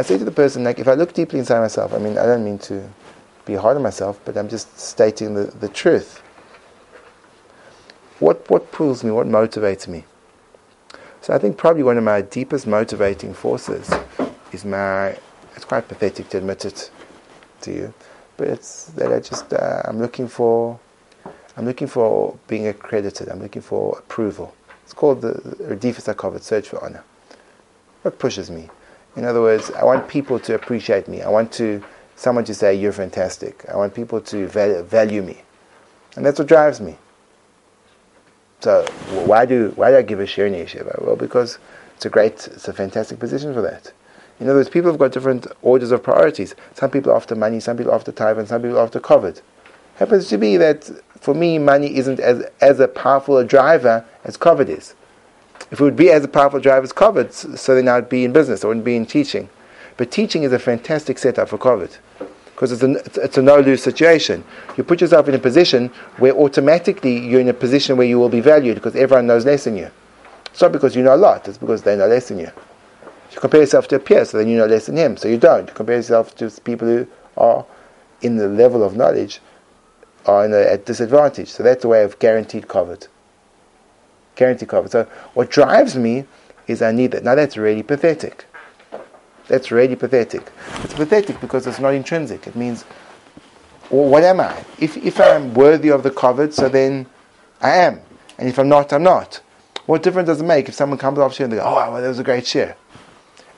I 0.00 0.02
say 0.02 0.16
to 0.16 0.24
the 0.24 0.30
person, 0.30 0.64
like, 0.64 0.78
if 0.78 0.88
I 0.88 0.94
look 0.94 1.12
deeply 1.12 1.40
inside 1.40 1.60
myself, 1.60 1.92
I 1.92 1.98
mean, 1.98 2.16
I 2.16 2.24
don't 2.24 2.42
mean 2.42 2.58
to 2.60 2.88
be 3.44 3.52
hard 3.52 3.76
on 3.76 3.82
myself, 3.82 4.18
but 4.24 4.34
I'm 4.34 4.48
just 4.48 4.78
stating 4.78 5.34
the, 5.34 5.44
the 5.44 5.68
truth. 5.68 6.22
What, 8.18 8.48
what 8.48 8.72
pulls 8.72 9.04
me, 9.04 9.10
what 9.10 9.26
motivates 9.26 9.86
me? 9.86 10.06
So 11.20 11.34
I 11.34 11.38
think 11.38 11.58
probably 11.58 11.82
one 11.82 11.98
of 11.98 12.04
my 12.04 12.22
deepest 12.22 12.66
motivating 12.66 13.34
forces 13.34 13.92
is 14.52 14.64
my, 14.64 15.18
it's 15.54 15.66
quite 15.66 15.86
pathetic 15.86 16.30
to 16.30 16.38
admit 16.38 16.64
it 16.64 16.90
to 17.60 17.70
you, 17.70 17.92
but 18.38 18.48
it's 18.48 18.86
that 18.96 19.12
I 19.12 19.20
just, 19.20 19.52
uh, 19.52 19.82
I'm 19.84 19.98
looking 19.98 20.28
for, 20.28 20.80
I'm 21.58 21.66
looking 21.66 21.88
for 21.88 22.38
being 22.48 22.68
accredited, 22.68 23.28
I'm 23.28 23.42
looking 23.42 23.60
for 23.60 23.98
approval. 23.98 24.54
It's 24.82 24.94
called 24.94 25.20
the 25.20 25.34
Radifus 25.60 26.10
HaKavod, 26.10 26.40
search 26.40 26.70
for 26.70 26.82
honor. 26.82 27.04
What 28.00 28.18
pushes 28.18 28.50
me? 28.50 28.70
In 29.16 29.24
other 29.24 29.40
words, 29.40 29.70
I 29.72 29.84
want 29.84 30.08
people 30.08 30.38
to 30.40 30.54
appreciate 30.54 31.08
me. 31.08 31.22
I 31.22 31.28
want 31.28 31.52
to 31.52 31.82
someone 32.16 32.44
to 32.44 32.54
say 32.54 32.74
you're 32.74 32.92
fantastic. 32.92 33.64
I 33.68 33.76
want 33.76 33.94
people 33.94 34.20
to 34.20 34.46
value 34.46 35.22
me, 35.22 35.40
and 36.16 36.24
that's 36.24 36.38
what 36.38 36.48
drives 36.48 36.80
me. 36.80 36.96
So 38.60 38.84
why 39.24 39.46
do 39.46 39.72
why 39.76 39.90
do 39.90 39.96
I 39.96 40.02
give 40.02 40.20
a 40.20 40.24
shiur 40.24 40.46
in 40.46 40.54
yeshiva? 40.54 41.02
Well, 41.02 41.16
because 41.16 41.58
it's 41.96 42.06
a 42.06 42.10
great, 42.10 42.46
it's 42.46 42.68
a 42.68 42.72
fantastic 42.72 43.18
position 43.18 43.54
for 43.54 43.62
that. 43.62 43.92
In 44.38 44.48
other 44.48 44.58
words, 44.58 44.70
people 44.70 44.90
have 44.90 44.98
got 44.98 45.12
different 45.12 45.46
orders 45.60 45.90
of 45.90 46.02
priorities. 46.02 46.54
Some 46.74 46.90
people 46.90 47.12
are 47.12 47.16
after 47.16 47.34
money, 47.34 47.60
some 47.60 47.76
people 47.76 47.92
are 47.92 47.96
after 47.96 48.12
time, 48.12 48.38
and 48.38 48.48
some 48.48 48.62
people 48.62 48.78
are 48.78 48.84
after 48.84 49.00
kavod. 49.00 49.42
Happens 49.96 50.28
to 50.28 50.38
be 50.38 50.56
that 50.56 50.90
for 51.20 51.34
me, 51.34 51.58
money 51.58 51.96
isn't 51.96 52.20
as 52.20 52.44
as 52.60 52.80
a 52.80 52.88
powerful 52.88 53.38
a 53.38 53.44
driver 53.44 54.04
as 54.24 54.36
kavod 54.36 54.68
is. 54.68 54.94
If 55.70 55.80
it 55.80 55.84
would 55.84 55.96
be 55.96 56.10
as 56.10 56.24
a 56.24 56.28
powerful 56.28 56.60
driver 56.60 56.86
as 56.86 57.36
so 57.60 57.74
then 57.74 57.88
I'd 57.88 58.08
be 58.08 58.24
in 58.24 58.32
business, 58.32 58.64
I 58.64 58.68
wouldn't 58.68 58.84
be 58.84 58.96
in 58.96 59.06
teaching. 59.06 59.48
But 59.96 60.10
teaching 60.10 60.42
is 60.42 60.52
a 60.52 60.58
fantastic 60.58 61.18
setup 61.18 61.48
for 61.48 61.58
kavod 61.58 61.98
because 62.60 62.72
it's 62.72 62.82
a, 62.82 63.22
it's 63.22 63.38
a 63.38 63.42
no 63.42 63.58
lose 63.60 63.82
situation. 63.82 64.44
You 64.76 64.84
put 64.84 65.00
yourself 65.00 65.28
in 65.28 65.34
a 65.34 65.38
position 65.38 65.88
where 66.18 66.34
automatically 66.34 67.18
you're 67.18 67.40
in 67.40 67.48
a 67.48 67.54
position 67.54 67.96
where 67.96 68.06
you 68.06 68.18
will 68.18 68.28
be 68.28 68.40
valued 68.40 68.74
because 68.74 68.94
everyone 68.96 69.26
knows 69.26 69.46
less 69.46 69.64
than 69.64 69.76
you. 69.76 69.90
It's 70.46 70.60
not 70.60 70.72
because 70.72 70.94
you 70.94 71.02
know 71.02 71.14
a 71.14 71.16
lot, 71.16 71.48
it's 71.48 71.56
because 71.56 71.82
they 71.82 71.96
know 71.96 72.06
less 72.06 72.28
than 72.28 72.38
you. 72.38 72.50
You 73.32 73.40
compare 73.40 73.60
yourself 73.60 73.88
to 73.88 73.96
a 73.96 73.98
peer, 73.98 74.24
so 74.24 74.38
then 74.38 74.48
you 74.48 74.58
know 74.58 74.66
less 74.66 74.86
than 74.86 74.96
him, 74.96 75.16
so 75.16 75.28
you 75.28 75.38
don't. 75.38 75.68
You 75.68 75.74
compare 75.74 75.96
yourself 75.96 76.34
to 76.36 76.50
people 76.62 76.88
who 76.88 77.06
are 77.36 77.64
in 78.20 78.36
the 78.36 78.48
level 78.48 78.82
of 78.82 78.96
knowledge 78.96 79.40
are 80.26 80.44
a, 80.44 80.72
at 80.72 80.84
disadvantage. 80.84 81.48
So 81.48 81.62
that's 81.62 81.84
a 81.84 81.88
way 81.88 82.02
of 82.02 82.18
guaranteed 82.18 82.68
kavod. 82.68 83.06
Guaranteed 84.40 84.68
kavod. 84.70 84.90
So 84.90 85.04
what 85.34 85.50
drives 85.50 85.96
me 85.96 86.24
is 86.66 86.80
I 86.80 86.92
need 86.92 87.10
that. 87.10 87.24
Now 87.24 87.34
that's 87.34 87.58
really 87.58 87.82
pathetic. 87.82 88.46
That's 89.48 89.70
really 89.70 89.96
pathetic. 89.96 90.50
It's 90.82 90.94
pathetic 90.94 91.38
because 91.42 91.66
it's 91.66 91.78
not 91.78 91.92
intrinsic. 91.92 92.46
It 92.46 92.56
means, 92.56 92.86
well, 93.90 94.08
what 94.08 94.22
am 94.22 94.40
I? 94.40 94.64
If, 94.78 94.96
if 94.96 95.20
I'm 95.20 95.52
worthy 95.52 95.90
of 95.90 96.04
the 96.04 96.10
kavod, 96.10 96.54
so 96.54 96.70
then 96.70 97.04
I 97.60 97.70
am. 97.70 98.00
And 98.38 98.48
if 98.48 98.58
I'm 98.58 98.70
not, 98.70 98.94
I'm 98.94 99.02
not. 99.02 99.42
What 99.84 100.02
difference 100.02 100.28
does 100.28 100.40
it 100.40 100.44
make 100.44 100.70
if 100.70 100.74
someone 100.74 100.98
comes 100.98 101.18
off 101.18 101.36
shiur 101.36 101.44
and 101.44 101.52
they 101.52 101.56
go, 101.58 101.64
oh, 101.64 101.74
well, 101.74 102.00
that 102.00 102.08
was 102.08 102.18
a 102.18 102.24
great 102.24 102.44
shiur? 102.44 102.74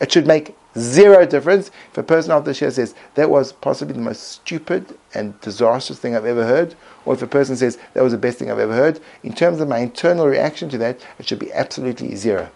It 0.01 0.11
should 0.11 0.27
make 0.27 0.57
zero 0.77 1.27
difference 1.27 1.71
if 1.91 1.99
a 1.99 2.03
person 2.03 2.33
after 2.33 2.53
the 2.53 2.59
shiur 2.59 2.73
says, 2.73 2.95
that 3.15 3.31
was 3.31 3.53
possibly 3.53 3.95
the 3.95 4.01
most 4.01 4.23
stupid 4.23 4.99
and 5.15 5.39
disastrous 5.41 5.99
thing 5.99 6.17
I've 6.17 6.25
ever 6.25 6.47
heard, 6.47 6.75
or 7.05 7.15
if 7.15 7.23
a 7.23 7.27
person 7.27 7.57
says, 7.57 7.79
that 7.95 8.03
was 8.03 8.13
the 8.13 8.19
best 8.19 8.39
thing 8.39 8.51
I've 8.51 8.59
ever 8.59 8.75
heard. 8.75 9.01
In 9.23 9.35
terms 9.35 9.61
of 9.61 9.69
my 9.69 9.79
internal 9.79 10.27
reaction 10.27 10.69
to 10.71 10.79
that, 10.79 11.01
it 11.19 11.27
should 11.27 11.39
be 11.39 11.53
absolutely 11.53 12.15
zero. 12.17 12.51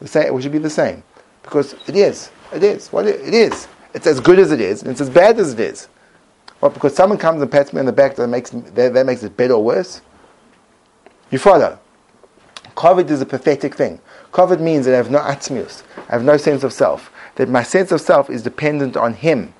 The 0.00 0.08
same, 0.08 0.36
it 0.36 0.42
should 0.42 0.52
be 0.52 0.58
the 0.58 0.70
same. 0.70 1.02
Because 1.42 1.74
it 1.86 1.96
is. 1.96 2.30
It 2.52 2.62
is. 2.62 2.88
What 2.88 3.06
it, 3.06 3.20
is. 3.20 3.68
It's 3.94 4.06
as 4.06 4.20
good 4.20 4.38
as 4.38 4.52
it 4.52 4.60
is, 4.60 4.82
and 4.82 4.90
it's 4.90 5.00
as 5.00 5.10
bad 5.10 5.38
as 5.38 5.52
it 5.52 5.60
is. 5.60 5.88
What? 6.60 6.74
Because 6.74 6.94
someone 6.94 7.18
comes 7.18 7.42
and 7.42 7.50
pats 7.50 7.72
me 7.72 7.80
on 7.80 7.86
the 7.86 7.92
back 7.92 8.16
that 8.16 8.28
makes 8.28 8.50
that, 8.50 8.94
that 8.94 9.06
makes 9.06 9.22
it 9.22 9.36
better 9.36 9.54
or 9.54 9.64
worse. 9.64 10.00
You 11.30 11.38
follow. 11.38 11.78
Kavod 12.76 13.10
is 13.10 13.20
a 13.20 13.26
pathetic 13.26 13.74
thing. 13.74 14.00
Kavod 14.32 14.60
means 14.60 14.86
that 14.86 14.94
I 14.94 14.96
have 14.96 15.10
no 15.10 15.18
atzmius. 15.18 15.82
I 16.08 16.12
have 16.12 16.24
no 16.24 16.36
sense 16.36 16.62
of 16.62 16.72
self. 16.72 17.11
That 17.36 17.48
my 17.48 17.62
sense 17.62 17.92
of 17.92 18.00
self 18.00 18.28
is 18.28 18.42
dependent 18.42 18.96
on 18.96 19.14
him. 19.14 19.54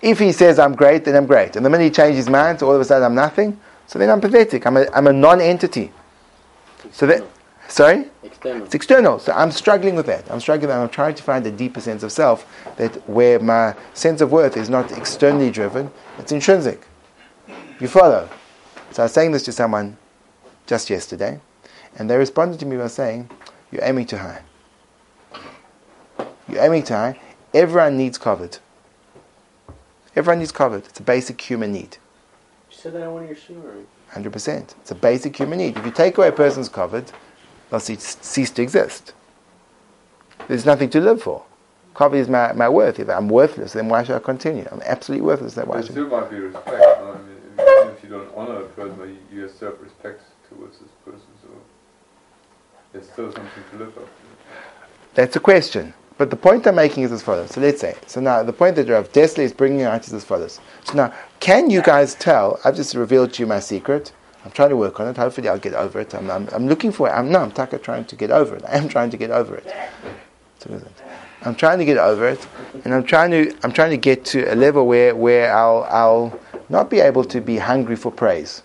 If 0.00 0.18
he 0.18 0.32
says 0.32 0.58
I'm 0.58 0.74
great, 0.74 1.04
then 1.04 1.16
I'm 1.16 1.26
great. 1.26 1.56
And 1.56 1.64
the 1.64 1.70
minute 1.70 1.84
he 1.84 1.90
changes 1.90 2.16
his 2.16 2.28
mind, 2.28 2.60
so 2.60 2.68
all 2.68 2.74
of 2.74 2.80
a 2.80 2.84
sudden 2.84 3.04
I'm 3.04 3.14
nothing, 3.14 3.58
so 3.86 3.98
then 3.98 4.10
I'm 4.10 4.20
pathetic. 4.20 4.66
I'm 4.66 4.76
a, 4.76 4.86
I'm 4.92 5.06
a 5.06 5.12
non-entity. 5.12 5.90
So 6.92 7.06
that, 7.06 7.24
sorry? 7.68 8.06
External. 8.22 8.64
It's 8.64 8.74
external. 8.74 9.18
So 9.18 9.32
I'm 9.32 9.50
struggling 9.50 9.96
with 9.96 10.06
that. 10.06 10.30
I'm 10.30 10.40
struggling. 10.40 10.70
I'm 10.70 10.88
trying 10.88 11.14
to 11.14 11.22
find 11.22 11.44
a 11.46 11.50
deeper 11.50 11.80
sense 11.80 12.02
of 12.02 12.12
self 12.12 12.46
that 12.76 13.08
where 13.08 13.40
my 13.40 13.74
sense 13.94 14.20
of 14.20 14.30
worth 14.30 14.56
is 14.56 14.70
not 14.70 14.92
externally 14.92 15.50
driven, 15.50 15.90
it's 16.18 16.30
intrinsic. 16.30 16.86
You 17.80 17.88
follow? 17.88 18.28
So 18.90 19.02
I 19.02 19.06
was 19.06 19.12
saying 19.12 19.32
this 19.32 19.44
to 19.44 19.52
someone 19.52 19.96
just 20.66 20.90
yesterday, 20.90 21.40
and 21.96 22.08
they 22.08 22.16
responded 22.16 22.60
to 22.60 22.66
me 22.66 22.76
by 22.76 22.88
saying, 22.88 23.30
You're 23.70 23.84
aiming 23.84 24.06
too 24.06 24.16
high. 24.18 24.42
You're 26.48 26.62
aiming 26.62 26.84
too 26.84 26.94
high. 26.94 27.20
Everyone 27.52 27.96
needs 27.96 28.18
kavod. 28.18 28.58
Everyone 30.16 30.38
needs 30.38 30.52
kavod. 30.52 30.86
It's 30.86 31.00
a 31.00 31.02
basic 31.02 31.40
human 31.40 31.72
need. 31.72 31.98
You 32.70 32.76
said 32.76 32.92
that 32.94 33.02
on 33.02 33.14
one 33.14 33.22
of 33.24 33.28
your 33.28 33.36
shiurim. 33.36 33.84
Hundred 34.10 34.32
percent. 34.32 34.74
It's 34.80 34.90
a 34.90 34.94
basic 34.94 35.36
human 35.36 35.58
need. 35.58 35.76
If 35.76 35.84
you 35.84 35.92
take 35.92 36.16
away 36.16 36.28
a 36.28 36.32
person's 36.32 36.68
kavod, 36.68 37.12
they'll 37.70 37.80
cease, 37.80 38.16
cease 38.22 38.50
to 38.52 38.62
exist. 38.62 39.12
There's 40.46 40.64
nothing 40.64 40.88
to 40.90 41.00
live 41.00 41.22
for. 41.22 41.44
Kavod 41.94 42.14
is 42.14 42.28
my, 42.28 42.52
my 42.52 42.68
worth. 42.68 42.98
If 42.98 43.10
I'm 43.10 43.28
worthless, 43.28 43.74
then 43.74 43.88
why 43.88 44.02
should 44.02 44.16
I 44.16 44.20
continue? 44.20 44.66
I'm 44.72 44.80
absolutely 44.82 45.26
worthless. 45.26 45.54
Then 45.54 45.66
why 45.66 45.76
There 45.76 45.82
should 45.82 45.92
still 45.92 46.08
might 46.08 46.30
be 46.30 46.38
respect. 46.38 46.68
I 46.68 47.12
mean, 47.12 47.36
even 47.52 47.94
if 47.94 48.02
you 48.02 48.08
don't 48.08 48.30
honor 48.34 48.62
a 48.62 48.68
person, 48.68 48.98
you, 49.00 49.36
you 49.36 49.42
have 49.42 49.50
self-respect 49.50 50.22
towards 50.48 50.78
this 50.78 50.88
person. 51.04 51.26
So 51.42 51.48
there's 52.92 53.10
still 53.10 53.32
something 53.32 53.64
to 53.72 53.76
live 53.76 53.98
up 53.98 54.04
to. 54.04 54.10
That's 55.14 55.36
a 55.36 55.40
question. 55.40 55.92
But 56.18 56.30
the 56.30 56.36
point 56.36 56.66
I'm 56.66 56.74
making 56.74 57.04
is 57.04 57.12
as 57.12 57.22
follows. 57.22 57.52
So 57.52 57.60
let's 57.60 57.80
say, 57.80 57.96
so 58.06 58.20
now 58.20 58.42
the 58.42 58.52
point 58.52 58.74
that 58.76 58.88
Rav 58.88 59.12
Dessler 59.12 59.44
is 59.44 59.52
bringing 59.52 59.82
out 59.82 60.04
is 60.06 60.12
as 60.12 60.24
follows. 60.24 60.60
So 60.84 60.94
now, 60.94 61.14
can 61.38 61.70
you 61.70 61.80
guys 61.80 62.16
tell? 62.16 62.58
I've 62.64 62.74
just 62.74 62.94
revealed 62.94 63.32
to 63.34 63.42
you 63.42 63.46
my 63.46 63.60
secret. 63.60 64.12
I'm 64.44 64.50
trying 64.50 64.70
to 64.70 64.76
work 64.76 64.98
on 64.98 65.06
it. 65.06 65.16
Hopefully, 65.16 65.48
I'll 65.48 65.58
get 65.58 65.74
over 65.74 66.00
it. 66.00 66.14
I'm, 66.14 66.28
I'm, 66.30 66.48
I'm 66.52 66.66
looking 66.68 66.90
for 66.90 67.08
it. 67.08 67.12
I'm, 67.12 67.30
no, 67.30 67.40
I'm 67.40 67.52
taka 67.52 67.78
trying 67.78 68.04
to 68.06 68.16
get 68.16 68.30
over 68.32 68.56
it. 68.56 68.64
I 68.66 68.76
am 68.76 68.88
trying 68.88 69.10
to 69.10 69.16
get 69.16 69.30
over 69.30 69.56
it. 69.56 69.72
I'm 71.42 71.54
trying 71.54 71.78
to 71.78 71.84
get 71.84 71.98
over 71.98 72.28
it, 72.28 72.46
and 72.84 72.92
I'm 72.92 73.04
trying 73.04 73.30
to 73.30 73.56
I'm 73.62 73.72
trying 73.72 73.90
to 73.90 73.96
get 73.96 74.24
to 74.26 74.52
a 74.52 74.56
level 74.56 74.88
where, 74.88 75.14
where 75.14 75.54
I'll 75.56 75.84
I'll 75.84 76.40
not 76.68 76.90
be 76.90 76.98
able 76.98 77.24
to 77.26 77.40
be 77.40 77.58
hungry 77.58 77.94
for 77.94 78.10
praise. 78.10 78.62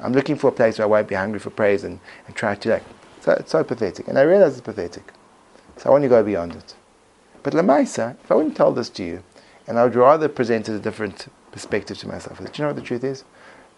I'm 0.00 0.12
looking 0.12 0.36
for 0.36 0.48
a 0.48 0.52
place 0.52 0.78
where 0.78 0.86
I 0.86 0.90
won't 0.90 1.08
be 1.08 1.14
hungry 1.14 1.38
for 1.38 1.50
praise 1.50 1.84
and, 1.84 2.00
and 2.26 2.34
try 2.34 2.56
to 2.56 2.68
like. 2.68 2.82
So 3.20 3.32
it's 3.32 3.52
so 3.52 3.62
pathetic, 3.62 4.08
and 4.08 4.18
I 4.18 4.22
realize 4.22 4.52
it's 4.52 4.60
pathetic. 4.60 5.12
So 5.76 5.88
I 5.88 5.92
want 5.92 6.02
to 6.02 6.08
go 6.08 6.22
beyond 6.22 6.54
it. 6.56 6.74
But 7.42 7.52
Lamaisa, 7.52 8.16
if 8.22 8.30
I 8.30 8.34
wouldn't 8.34 8.56
tell 8.56 8.72
this 8.72 8.90
to 8.90 9.04
you, 9.04 9.22
and 9.66 9.78
I 9.78 9.84
would 9.84 9.94
rather 9.94 10.28
present 10.28 10.68
it 10.68 10.74
a 10.74 10.78
different 10.78 11.30
perspective 11.52 11.98
to 11.98 12.08
myself, 12.08 12.38
do 12.38 12.44
you 12.44 12.62
know 12.62 12.68
what 12.68 12.76
the 12.76 12.82
truth 12.82 13.04
is? 13.04 13.24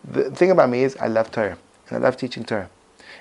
The 0.04 0.30
thing 0.30 0.50
about 0.50 0.70
me 0.70 0.84
is 0.84 0.96
I 0.96 1.08
love 1.08 1.30
Torah, 1.30 1.58
and 1.88 1.98
I 1.98 2.00
love 2.00 2.16
teaching 2.16 2.44
Torah. 2.44 2.70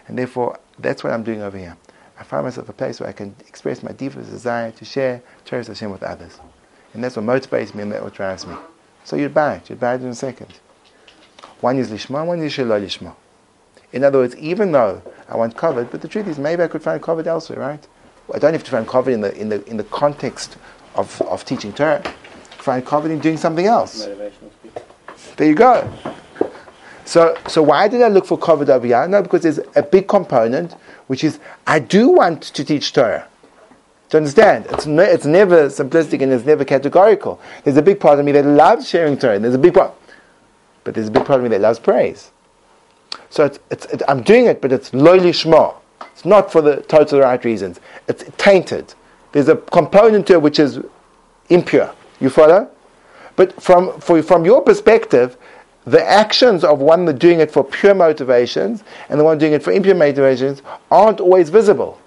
And 0.07 0.17
therefore, 0.17 0.59
that's 0.79 1.03
what 1.03 1.11
I'm 1.11 1.23
doing 1.23 1.41
over 1.41 1.57
here. 1.57 1.75
I 2.19 2.23
find 2.23 2.45
myself 2.45 2.69
a 2.69 2.73
place 2.73 2.99
where 2.99 3.09
I 3.09 3.13
can 3.13 3.35
express 3.47 3.83
my 3.83 3.91
deepest 3.91 4.29
desire 4.29 4.71
to 4.71 4.85
share 4.85 5.21
Torah 5.45 5.63
Hashem 5.63 5.91
with 5.91 6.03
others. 6.03 6.39
And 6.93 7.03
that's 7.03 7.15
what 7.15 7.25
motivates 7.25 7.75
me 7.75 7.83
and 7.83 7.91
that's 7.91 8.03
what 8.03 8.13
drives 8.13 8.47
me. 8.47 8.55
So 9.03 9.15
you'd 9.15 9.33
buy 9.33 9.55
it. 9.55 9.69
You'd 9.69 9.79
buy 9.79 9.95
it 9.95 10.01
in 10.01 10.07
a 10.07 10.15
second. 10.15 10.59
One 11.61 11.77
is 11.77 11.91
Lishma, 11.91 12.25
one 12.25 12.41
is 12.41 12.53
Shelo 12.53 12.81
Lishma. 12.83 13.15
In 13.93 14.03
other 14.03 14.19
words, 14.19 14.35
even 14.37 14.71
though 14.71 15.01
I 15.29 15.37
want 15.37 15.55
kavod, 15.55 15.91
but 15.91 16.01
the 16.01 16.07
truth 16.07 16.27
is 16.27 16.37
maybe 16.37 16.63
I 16.63 16.67
could 16.67 16.81
find 16.81 17.01
kavod 17.01 17.27
elsewhere, 17.27 17.59
right? 17.59 17.87
I 18.33 18.39
don't 18.39 18.53
have 18.53 18.63
to 18.63 18.71
find 18.71 18.87
kavod 18.87 19.13
in 19.13 19.21
the, 19.21 19.35
in 19.39 19.49
the, 19.49 19.65
in 19.67 19.77
the 19.77 19.83
context 19.85 20.57
of, 20.95 21.21
of 21.21 21.45
teaching 21.45 21.71
Torah. 21.73 22.01
Find 22.57 22.85
kavod 22.85 23.09
in 23.09 23.19
doing 23.19 23.37
something 23.37 23.65
else. 23.65 24.05
There 25.37 25.47
you 25.47 25.55
go. 25.55 25.91
So, 27.05 27.37
so 27.47 27.63
why 27.63 27.87
did 27.87 28.01
I 28.01 28.09
look 28.09 28.25
for 28.25 28.37
kavod 28.37 28.69
over 28.69 28.85
here? 28.85 29.07
No, 29.07 29.21
because 29.21 29.43
there's 29.43 29.59
a 29.75 29.83
big 29.83 30.07
component, 30.07 30.73
which 31.07 31.23
is 31.23 31.39
I 31.65 31.79
do 31.79 32.09
want 32.09 32.43
to 32.43 32.65
teach 32.65 32.91
Torah. 32.91 33.27
Do 34.09 34.17
you 34.17 34.19
understand? 34.19 34.67
It's, 34.69 34.85
ne- 34.85 35.09
it's 35.09 35.25
never 35.25 35.67
simplistic 35.67 36.21
and 36.21 36.31
it's 36.31 36.45
never 36.45 36.63
categorical. 36.63 37.41
There's 37.63 37.77
a 37.77 37.81
big 37.81 37.99
part 37.99 38.19
of 38.19 38.25
me 38.25 38.31
that 38.33 38.45
loves 38.45 38.87
sharing 38.87 39.17
Torah. 39.17 39.37
There's 39.39 39.55
a 39.55 39.59
big 39.59 39.73
part, 39.73 39.93
but 40.83 40.95
there's 40.95 41.09
a 41.09 41.11
big 41.11 41.25
part 41.25 41.39
of 41.39 41.43
me 41.43 41.49
that 41.49 41.61
loves 41.61 41.79
praise. 41.79 42.31
So 43.29 43.45
it's, 43.45 43.59
it's, 43.69 43.85
it, 43.87 44.01
I'm 44.07 44.23
doing 44.23 44.45
it, 44.45 44.61
but 44.61 44.71
it's 44.71 44.93
loyally 44.93 45.31
shma. 45.31 45.75
It's 46.17 46.25
not 46.25 46.51
for 46.51 46.63
the 46.63 46.77
total 46.77 47.19
right 47.19 47.45
reasons. 47.45 47.79
It's 48.07 48.25
tainted. 48.37 48.95
There's 49.33 49.49
a 49.49 49.55
component 49.55 50.25
to 50.25 50.33
it 50.33 50.41
which 50.41 50.57
is 50.57 50.79
impure. 51.49 51.93
You 52.19 52.31
follow? 52.31 52.71
But 53.35 53.61
from, 53.61 54.01
for, 54.01 54.23
from 54.23 54.43
your 54.43 54.63
perspective, 54.63 55.37
the 55.85 56.03
actions 56.03 56.63
of 56.63 56.79
one 56.79 57.05
doing 57.19 57.39
it 57.39 57.51
for 57.51 57.63
pure 57.63 57.93
motivations 57.93 58.83
and 59.09 59.19
the 59.19 59.23
one 59.23 59.37
doing 59.37 59.53
it 59.53 59.61
for 59.61 59.71
impure 59.71 59.93
motivations 59.93 60.63
aren't 60.89 61.19
always 61.19 61.51
visible. 61.51 62.01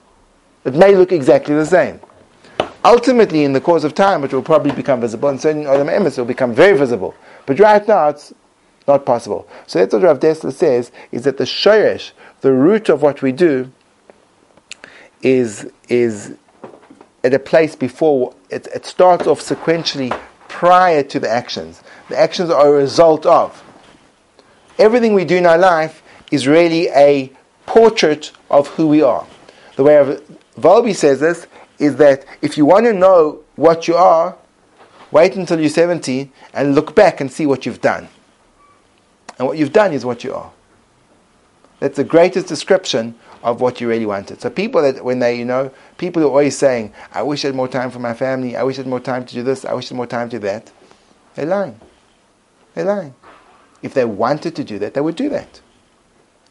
It 0.64 0.74
may 0.74 0.96
look 0.96 1.12
exactly 1.12 1.54
the 1.54 1.64
same. 1.64 2.00
Ultimately, 2.84 3.44
in 3.44 3.52
the 3.52 3.60
course 3.60 3.84
of 3.84 3.94
time, 3.94 4.24
it 4.24 4.32
will 4.32 4.42
probably 4.42 4.72
become 4.72 5.00
visible, 5.00 5.28
and 5.28 5.40
certain 5.40 5.68
other 5.68 5.84
members 5.84 6.18
will 6.18 6.24
become 6.24 6.52
very 6.52 6.76
visible. 6.76 7.14
But 7.46 7.60
right 7.60 7.86
now, 7.86 8.08
it's 8.08 8.34
not 8.88 9.06
possible. 9.06 9.46
So 9.68 9.78
that's 9.78 9.94
what 9.94 10.02
Rav 10.02 10.18
Dessler 10.18 10.52
says, 10.52 10.90
is 11.12 11.22
that 11.22 11.36
the 11.36 11.44
shoresh, 11.44 12.10
the 12.40 12.52
root 12.52 12.88
of 12.88 13.02
what 13.02 13.22
we 13.22 13.30
do, 13.30 13.70
is, 15.22 15.70
is 15.88 16.34
at 17.22 17.34
a 17.34 17.38
place 17.38 17.76
before, 17.76 18.34
it, 18.48 18.66
it 18.74 18.86
starts 18.86 19.26
off 19.26 19.40
sequentially 19.40 20.16
prior 20.48 21.02
to 21.02 21.20
the 21.20 21.28
actions. 21.28 21.82
The 22.08 22.18
actions 22.18 22.50
are 22.50 22.68
a 22.68 22.72
result 22.72 23.26
of. 23.26 23.62
Everything 24.78 25.14
we 25.14 25.24
do 25.24 25.36
in 25.36 25.46
our 25.46 25.58
life 25.58 26.02
is 26.30 26.48
really 26.48 26.88
a 26.88 27.30
portrait 27.66 28.32
of 28.50 28.68
who 28.68 28.88
we 28.88 29.02
are. 29.02 29.26
The 29.76 29.84
way 29.84 30.18
Wolbe 30.58 30.94
says 30.94 31.20
this 31.20 31.46
is 31.78 31.96
that 31.96 32.24
if 32.42 32.56
you 32.56 32.66
want 32.66 32.86
to 32.86 32.92
know 32.92 33.40
what 33.56 33.88
you 33.88 33.94
are, 33.94 34.36
wait 35.10 35.36
until 35.36 35.60
you're 35.60 35.70
70 35.70 36.30
and 36.52 36.74
look 36.74 36.94
back 36.94 37.20
and 37.20 37.30
see 37.30 37.46
what 37.46 37.66
you've 37.66 37.80
done. 37.80 38.08
And 39.38 39.48
what 39.48 39.56
you've 39.56 39.72
done 39.72 39.92
is 39.92 40.04
what 40.04 40.22
you 40.22 40.34
are. 40.34 40.52
That's 41.78 41.96
the 41.96 42.04
greatest 42.04 42.46
description 42.46 43.14
of 43.42 43.60
what 43.60 43.80
you 43.80 43.88
really 43.88 44.06
wanted. 44.06 44.40
So 44.40 44.50
people 44.50 44.82
that 44.82 45.04
when 45.04 45.18
they, 45.18 45.36
you 45.36 45.44
know, 45.44 45.70
people 45.98 46.22
are 46.22 46.26
always 46.26 46.56
saying, 46.58 46.92
I 47.12 47.22
wish 47.22 47.44
I 47.44 47.48
had 47.48 47.54
more 47.54 47.68
time 47.68 47.90
for 47.90 47.98
my 47.98 48.14
family, 48.14 48.56
I 48.56 48.62
wish 48.62 48.76
I 48.76 48.82
had 48.82 48.86
more 48.86 49.00
time 49.00 49.24
to 49.24 49.34
do 49.34 49.42
this, 49.42 49.64
I 49.64 49.72
wish 49.72 49.86
I 49.86 49.88
had 49.90 49.96
more 49.96 50.06
time 50.06 50.28
to 50.30 50.38
do 50.38 50.46
that, 50.46 50.70
they're 51.34 51.46
lying. 51.46 51.80
They're 52.74 52.84
lying. 52.84 53.14
If 53.82 53.94
they 53.94 54.04
wanted 54.04 54.54
to 54.56 54.64
do 54.64 54.78
that, 54.80 54.94
they 54.94 55.00
would 55.00 55.16
do 55.16 55.28
that. 55.30 55.60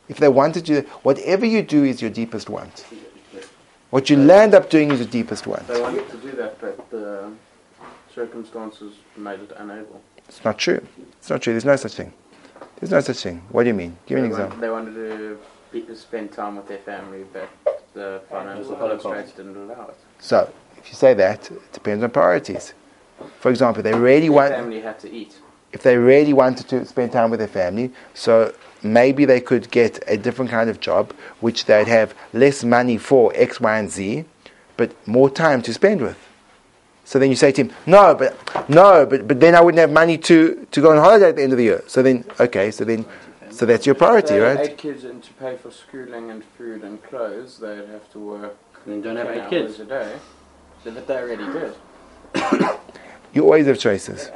If 0.07 0.17
they 0.17 0.27
wanted 0.27 0.65
to 0.65 0.73
do 0.73 0.75
that, 0.75 0.87
whatever 1.05 1.45
you 1.45 1.61
do 1.61 1.83
is 1.83 2.01
your 2.01 2.09
deepest 2.09 2.49
want. 2.49 2.85
What 3.91 4.09
you 4.09 4.17
land 4.17 4.53
up 4.53 4.69
doing 4.69 4.91
is 4.91 4.99
your 4.99 5.07
deepest 5.07 5.47
want. 5.47 5.67
They 5.67 5.79
wanted 5.79 6.09
to 6.09 6.17
do 6.17 6.31
that, 6.31 6.59
but 6.59 6.89
the 6.89 7.31
circumstances 8.13 8.95
made 9.15 9.39
it 9.39 9.51
unable. 9.57 10.01
It's 10.27 10.43
not 10.43 10.57
true. 10.57 10.85
It's 11.19 11.29
not 11.29 11.41
true. 11.41 11.53
There's 11.53 11.65
no 11.65 11.75
such 11.75 11.93
thing. 11.93 12.13
There's 12.79 12.91
no 12.91 13.01
such 13.01 13.17
thing. 13.17 13.41
What 13.49 13.63
do 13.63 13.69
you 13.69 13.73
mean? 13.73 13.97
Give 14.05 14.17
me 14.17 14.25
an 14.25 14.29
example. 14.29 14.59
They 14.59 14.69
wanted 14.69 14.93
to 14.93 15.39
be, 15.71 15.85
spend 15.95 16.31
time 16.31 16.55
with 16.57 16.67
their 16.67 16.79
family, 16.79 17.25
but 17.31 17.49
the 17.93 18.21
financial 18.29 18.75
Holocaust. 18.75 19.03
constraints 19.03 19.31
didn't 19.33 19.57
allow 19.57 19.87
it. 19.87 19.97
So, 20.19 20.51
if 20.77 20.89
you 20.89 20.95
say 20.95 21.13
that, 21.15 21.49
it 21.51 21.73
depends 21.73 22.03
on 22.03 22.09
priorities. 22.11 22.73
For 23.39 23.49
example, 23.49 23.83
they 23.83 23.93
really 23.93 24.21
Their 24.27 24.31
want, 24.31 24.53
family 24.53 24.81
had 24.81 24.99
to 24.99 25.11
eat. 25.11 25.35
if 25.73 25.83
they 25.83 25.97
really 25.97 26.33
wanted 26.33 26.67
to 26.69 26.85
spend 26.85 27.11
time 27.11 27.29
with 27.29 27.39
their 27.39 27.47
family, 27.47 27.91
so 28.13 28.53
maybe 28.81 29.25
they 29.25 29.41
could 29.41 29.69
get 29.71 29.99
a 30.07 30.17
different 30.17 30.49
kind 30.51 30.69
of 30.69 30.79
job, 30.79 31.13
which 31.41 31.65
they'd 31.65 31.87
have 31.87 32.13
less 32.33 32.63
money 32.63 32.97
for 32.97 33.31
X, 33.35 33.59
Y, 33.59 33.77
and 33.77 33.89
Z, 33.89 34.25
but 34.77 34.95
more 35.07 35.29
time 35.29 35.61
to 35.63 35.73
spend 35.73 36.01
with. 36.01 36.17
So 37.03 37.17
then 37.17 37.29
you 37.31 37.35
say 37.35 37.51
to 37.51 37.63
him, 37.63 37.71
no, 37.87 38.13
but 38.13 38.37
no, 38.69 39.05
but, 39.05 39.27
but 39.27 39.39
then 39.39 39.55
I 39.55 39.61
wouldn't 39.61 39.79
have 39.79 39.91
money 39.91 40.17
to, 40.19 40.67
to 40.71 40.81
go 40.81 40.91
on 40.91 40.97
holiday 40.97 41.29
at 41.29 41.35
the 41.37 41.41
end 41.43 41.51
of 41.51 41.57
the 41.57 41.63
year. 41.63 41.83
So 41.87 42.03
then, 42.03 42.23
okay, 42.39 42.69
so 42.71 42.85
then, 42.85 43.03
so 43.59 43.65
that's 43.65 43.85
your 43.85 43.93
priority, 43.93 44.35
they 44.35 44.39
right? 44.39 44.57
had 44.57 44.69
eight 44.69 44.77
kids 44.77 45.03
and 45.03 45.21
to 45.21 45.33
pay 45.33 45.57
for 45.57 45.69
schooling 45.69 46.31
and 46.31 46.45
food 46.57 46.81
and 46.81 47.03
clothes, 47.03 47.57
they'd 47.57 47.89
have 47.89 48.09
to 48.13 48.19
work 48.19 48.57
And 48.85 49.03
don't 49.03 49.17
have 49.17 49.27
eight 49.27 49.49
kids. 49.49 49.81
a 49.81 49.85
day. 49.85 50.17
So 50.81 50.91
that 50.91 51.05
they 51.07 51.17
already 51.17 51.45
did. 51.45 51.73
You 53.31 53.43
always 53.43 53.67
have 53.67 53.77
choices. 53.77 54.31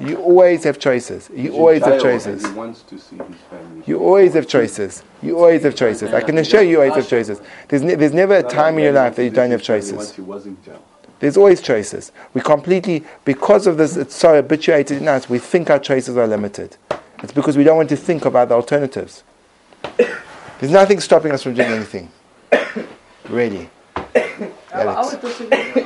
You 0.00 0.16
always 0.16 0.64
have 0.64 0.78
choices. 0.78 1.30
You 1.32 1.54
always 1.54 1.82
have 1.82 2.02
choices. 2.02 2.44
and 2.44 2.52
He 2.52 2.58
wants 2.58 2.82
to 2.82 2.98
see 2.98 3.16
his 3.16 3.36
family. 3.48 3.82
You 3.86 4.00
always 4.00 4.34
have 4.34 4.46
choices. 4.46 5.02
You 5.22 5.38
always 5.38 5.62
have 5.62 5.74
choices. 5.74 6.12
I 6.12 6.20
can 6.20 6.36
assure 6.36 6.60
you, 6.60 6.72
you 6.72 6.76
always 6.82 6.96
have 6.96 7.08
choices. 7.08 7.40
There's, 7.68 7.82
ne- 7.82 7.94
there's 7.94 8.12
never 8.12 8.34
a 8.34 8.42
time 8.42 8.76
in 8.76 8.84
your 8.84 8.92
life 8.92 9.16
that 9.16 9.24
you 9.24 9.30
don't 9.30 9.50
have 9.50 9.66
wants 9.66 9.66
to 9.66 9.72
see 9.72 9.92
his 9.92 9.94
family 9.94 9.96
choices. 9.96 9.96
Once 9.96 10.16
he 10.16 10.20
was 10.20 10.46
in 10.46 10.62
jail. 10.62 10.84
There's 11.20 11.36
always 11.38 11.62
choices. 11.62 12.12
We 12.34 12.42
completely, 12.42 13.04
because 13.24 13.66
of 13.66 13.78
this, 13.78 13.96
it's 13.96 14.14
so 14.14 14.34
habituated 14.34 15.00
in 15.00 15.08
us, 15.08 15.30
we 15.30 15.38
think 15.38 15.70
our 15.70 15.78
choices 15.78 16.18
are 16.18 16.26
limited. 16.26 16.76
It's 17.22 17.32
because 17.32 17.56
we 17.56 17.64
don't 17.64 17.76
want 17.76 17.88
to 17.88 17.96
think 17.96 18.24
about 18.24 18.48
the 18.48 18.54
alternatives. 18.54 19.24
There's 20.60 20.72
nothing 20.72 21.00
stopping 21.00 21.32
us 21.32 21.42
from 21.42 21.54
doing 21.54 21.68
anything. 21.68 22.10
Really. 23.28 23.68
I, 23.96 24.52
I 24.72 24.82
Alex. 24.82 25.12
would 25.12 25.20
disagree. 25.20 25.84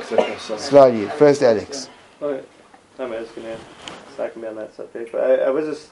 Slowly. 0.57 1.05
First, 1.09 1.41
Alex. 1.41 1.89
Okay. 2.21 2.45
I'm 2.99 3.11
just 3.11 3.35
gonna 3.35 3.57
second 4.15 4.41
me 4.43 4.47
on 4.47 4.55
that 4.55 4.73
subject, 4.75 5.11
but 5.11 5.21
I, 5.21 5.45
I 5.45 5.49
was 5.49 5.65
just, 5.65 5.91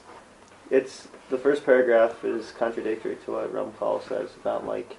it's, 0.70 1.08
the 1.30 1.38
first 1.38 1.64
paragraph 1.64 2.24
is 2.24 2.52
contradictory 2.52 3.16
to 3.24 3.32
what 3.32 3.52
Ramchal 3.52 4.08
says 4.08 4.30
about 4.40 4.66
like 4.66 4.96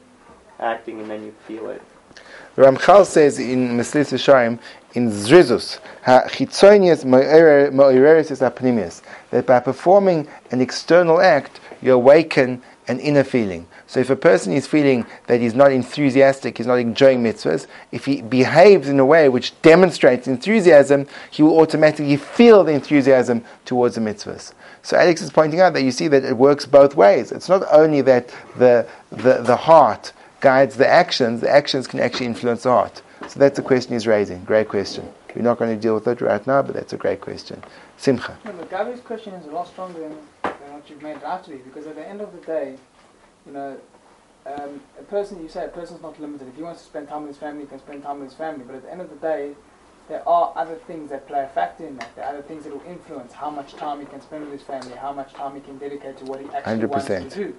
acting 0.60 1.00
and 1.00 1.10
then 1.10 1.24
you 1.24 1.34
feel 1.48 1.70
it. 1.70 1.82
Ramchal 2.58 3.06
says 3.06 3.40
in 3.40 3.70
Mesillas 3.70 4.12
Yesharim, 4.12 4.60
in 4.94 5.10
Zrizus, 5.12 5.80
"Hachitzonius 6.06 7.04
mo'ireris 7.04 8.32
is 8.32 8.42
apnimius," 8.42 9.02
that 9.32 9.46
by 9.46 9.60
performing 9.60 10.28
an 10.52 10.62
external 10.62 11.20
act, 11.20 11.60
you 11.82 11.94
awaken 11.94 12.62
an 12.88 13.00
inner 13.00 13.24
feeling. 13.24 13.66
So 13.88 14.00
if 14.00 14.10
a 14.10 14.16
person 14.16 14.54
is 14.54 14.68
feeling 14.68 15.06
that 15.28 15.40
he's 15.40 15.54
not 15.54 15.72
enthusiastic, 15.72 16.58
he's 16.58 16.68
not 16.68 16.80
enjoying 16.80 17.24
mitzvahs, 17.24 17.68
if 17.92 18.06
he 18.06 18.22
behaves 18.22 18.90
in 18.90 19.00
a 19.00 19.06
way 19.06 19.30
which 19.30 19.60
demonstrates 19.62 20.28
enthusiasm, 20.28 21.08
he 21.30 21.44
will 21.44 21.60
automatically 21.60 22.18
feel 22.18 22.64
the 22.64 22.74
enthusiasm 22.74 23.44
towards 23.66 23.96
the 23.96 24.02
mitzvahs. 24.02 24.54
So 24.82 24.98
Alex 24.98 25.22
is 25.22 25.30
pointing 25.30 25.62
out 25.62 25.74
that 25.74 25.84
you 25.84 25.92
see 25.92 26.08
that 26.10 26.26
it 26.26 26.38
works 26.38 26.66
both 26.66 26.96
ways. 26.96 27.32
It's 27.32 27.48
not 27.48 27.64
only 27.72 28.02
that 28.02 28.34
the, 28.58 28.86
the, 29.12 29.42
the 29.42 29.56
heart 29.56 30.12
guides 30.42 30.76
the 30.76 30.88
actions, 30.88 31.40
the 31.40 31.50
actions 31.50 31.88
can 31.88 32.00
actually 32.02 32.26
influence 32.26 32.64
the 32.64 32.72
heart. 32.72 33.02
So 33.28 33.40
that's 33.40 33.58
the 33.58 33.64
question 33.64 33.94
he's 33.94 34.08
raising. 34.08 34.44
Great 34.44 34.70
question. 34.70 35.08
We're 35.36 35.42
not 35.42 35.58
going 35.58 35.76
to 35.76 35.82
deal 35.82 35.96
with 35.96 36.08
it 36.08 36.22
right 36.22 36.46
now, 36.46 36.62
but 36.62 36.76
that's 36.76 36.94
a 36.94 36.98
great 36.98 37.22
question. 37.22 37.64
Simcha. 37.98 38.38
No, 38.46 38.52
but 38.52 38.70
Gavi's 38.70 39.02
question 39.02 39.34
is 39.34 39.48
a 39.48 39.52
lot 39.52 39.68
stronger 39.68 40.00
than, 40.00 40.18
than 40.44 40.74
what 40.74 40.90
you've 40.90 41.02
made 41.02 41.18
it 41.18 41.24
out 41.24 41.44
to 41.46 41.52
be 41.52 41.58
because 41.58 41.88
at 41.88 41.96
the 41.96 42.08
end 42.08 42.22
of 42.22 42.32
the 42.34 42.40
day, 42.46 42.76
you 43.46 43.54
know, 43.54 43.80
um, 44.46 44.82
a 45.00 45.04
person, 45.04 45.42
you 45.42 45.48
say 45.48 45.66
a 45.66 45.70
person's 45.70 46.02
not 46.02 46.20
limited. 46.20 46.48
If 46.50 46.56
he 46.56 46.62
wants 46.62 46.82
to 46.82 46.88
spend 46.88 47.08
time 47.08 47.22
with 47.22 47.32
his 47.32 47.38
family, 47.38 47.62
he 47.62 47.68
can 47.68 47.80
spend 47.80 48.04
time 48.04 48.20
with 48.20 48.30
his 48.30 48.38
family. 48.38 48.66
But 48.66 48.76
at 48.76 48.84
the 48.84 48.92
end 48.92 49.02
of 49.02 49.10
the 49.10 49.16
day, 49.16 49.54
there 50.10 50.28
are 50.28 50.52
other 50.56 50.76
things 50.76 51.10
that 51.12 51.28
play 51.28 51.44
a 51.44 51.48
factor 51.48 51.88
in 51.88 51.98
that. 51.98 52.14
There 52.16 52.26
are 52.26 52.34
other 52.34 52.42
things 52.42 52.66
that 52.66 52.74
will 52.74 52.86
influence 52.86 53.32
how 53.32 53.50
much 53.50 53.74
time 53.74 54.02
he 54.02 54.06
can 54.06 54.22
spend 54.22 54.44
with 54.44 54.52
his 54.52 54.62
family, 54.64 54.96
how 54.98 55.14
much 55.14 55.34
time 55.34 55.56
he 55.56 55.62
can 55.62 55.78
dedicate 55.78 56.18
to 56.18 56.26
what 56.26 56.42
he 56.42 56.48
actually 56.50 56.86
wants 56.86 57.08
100%. 57.08 57.30
to 57.30 57.36
do. 57.36 57.56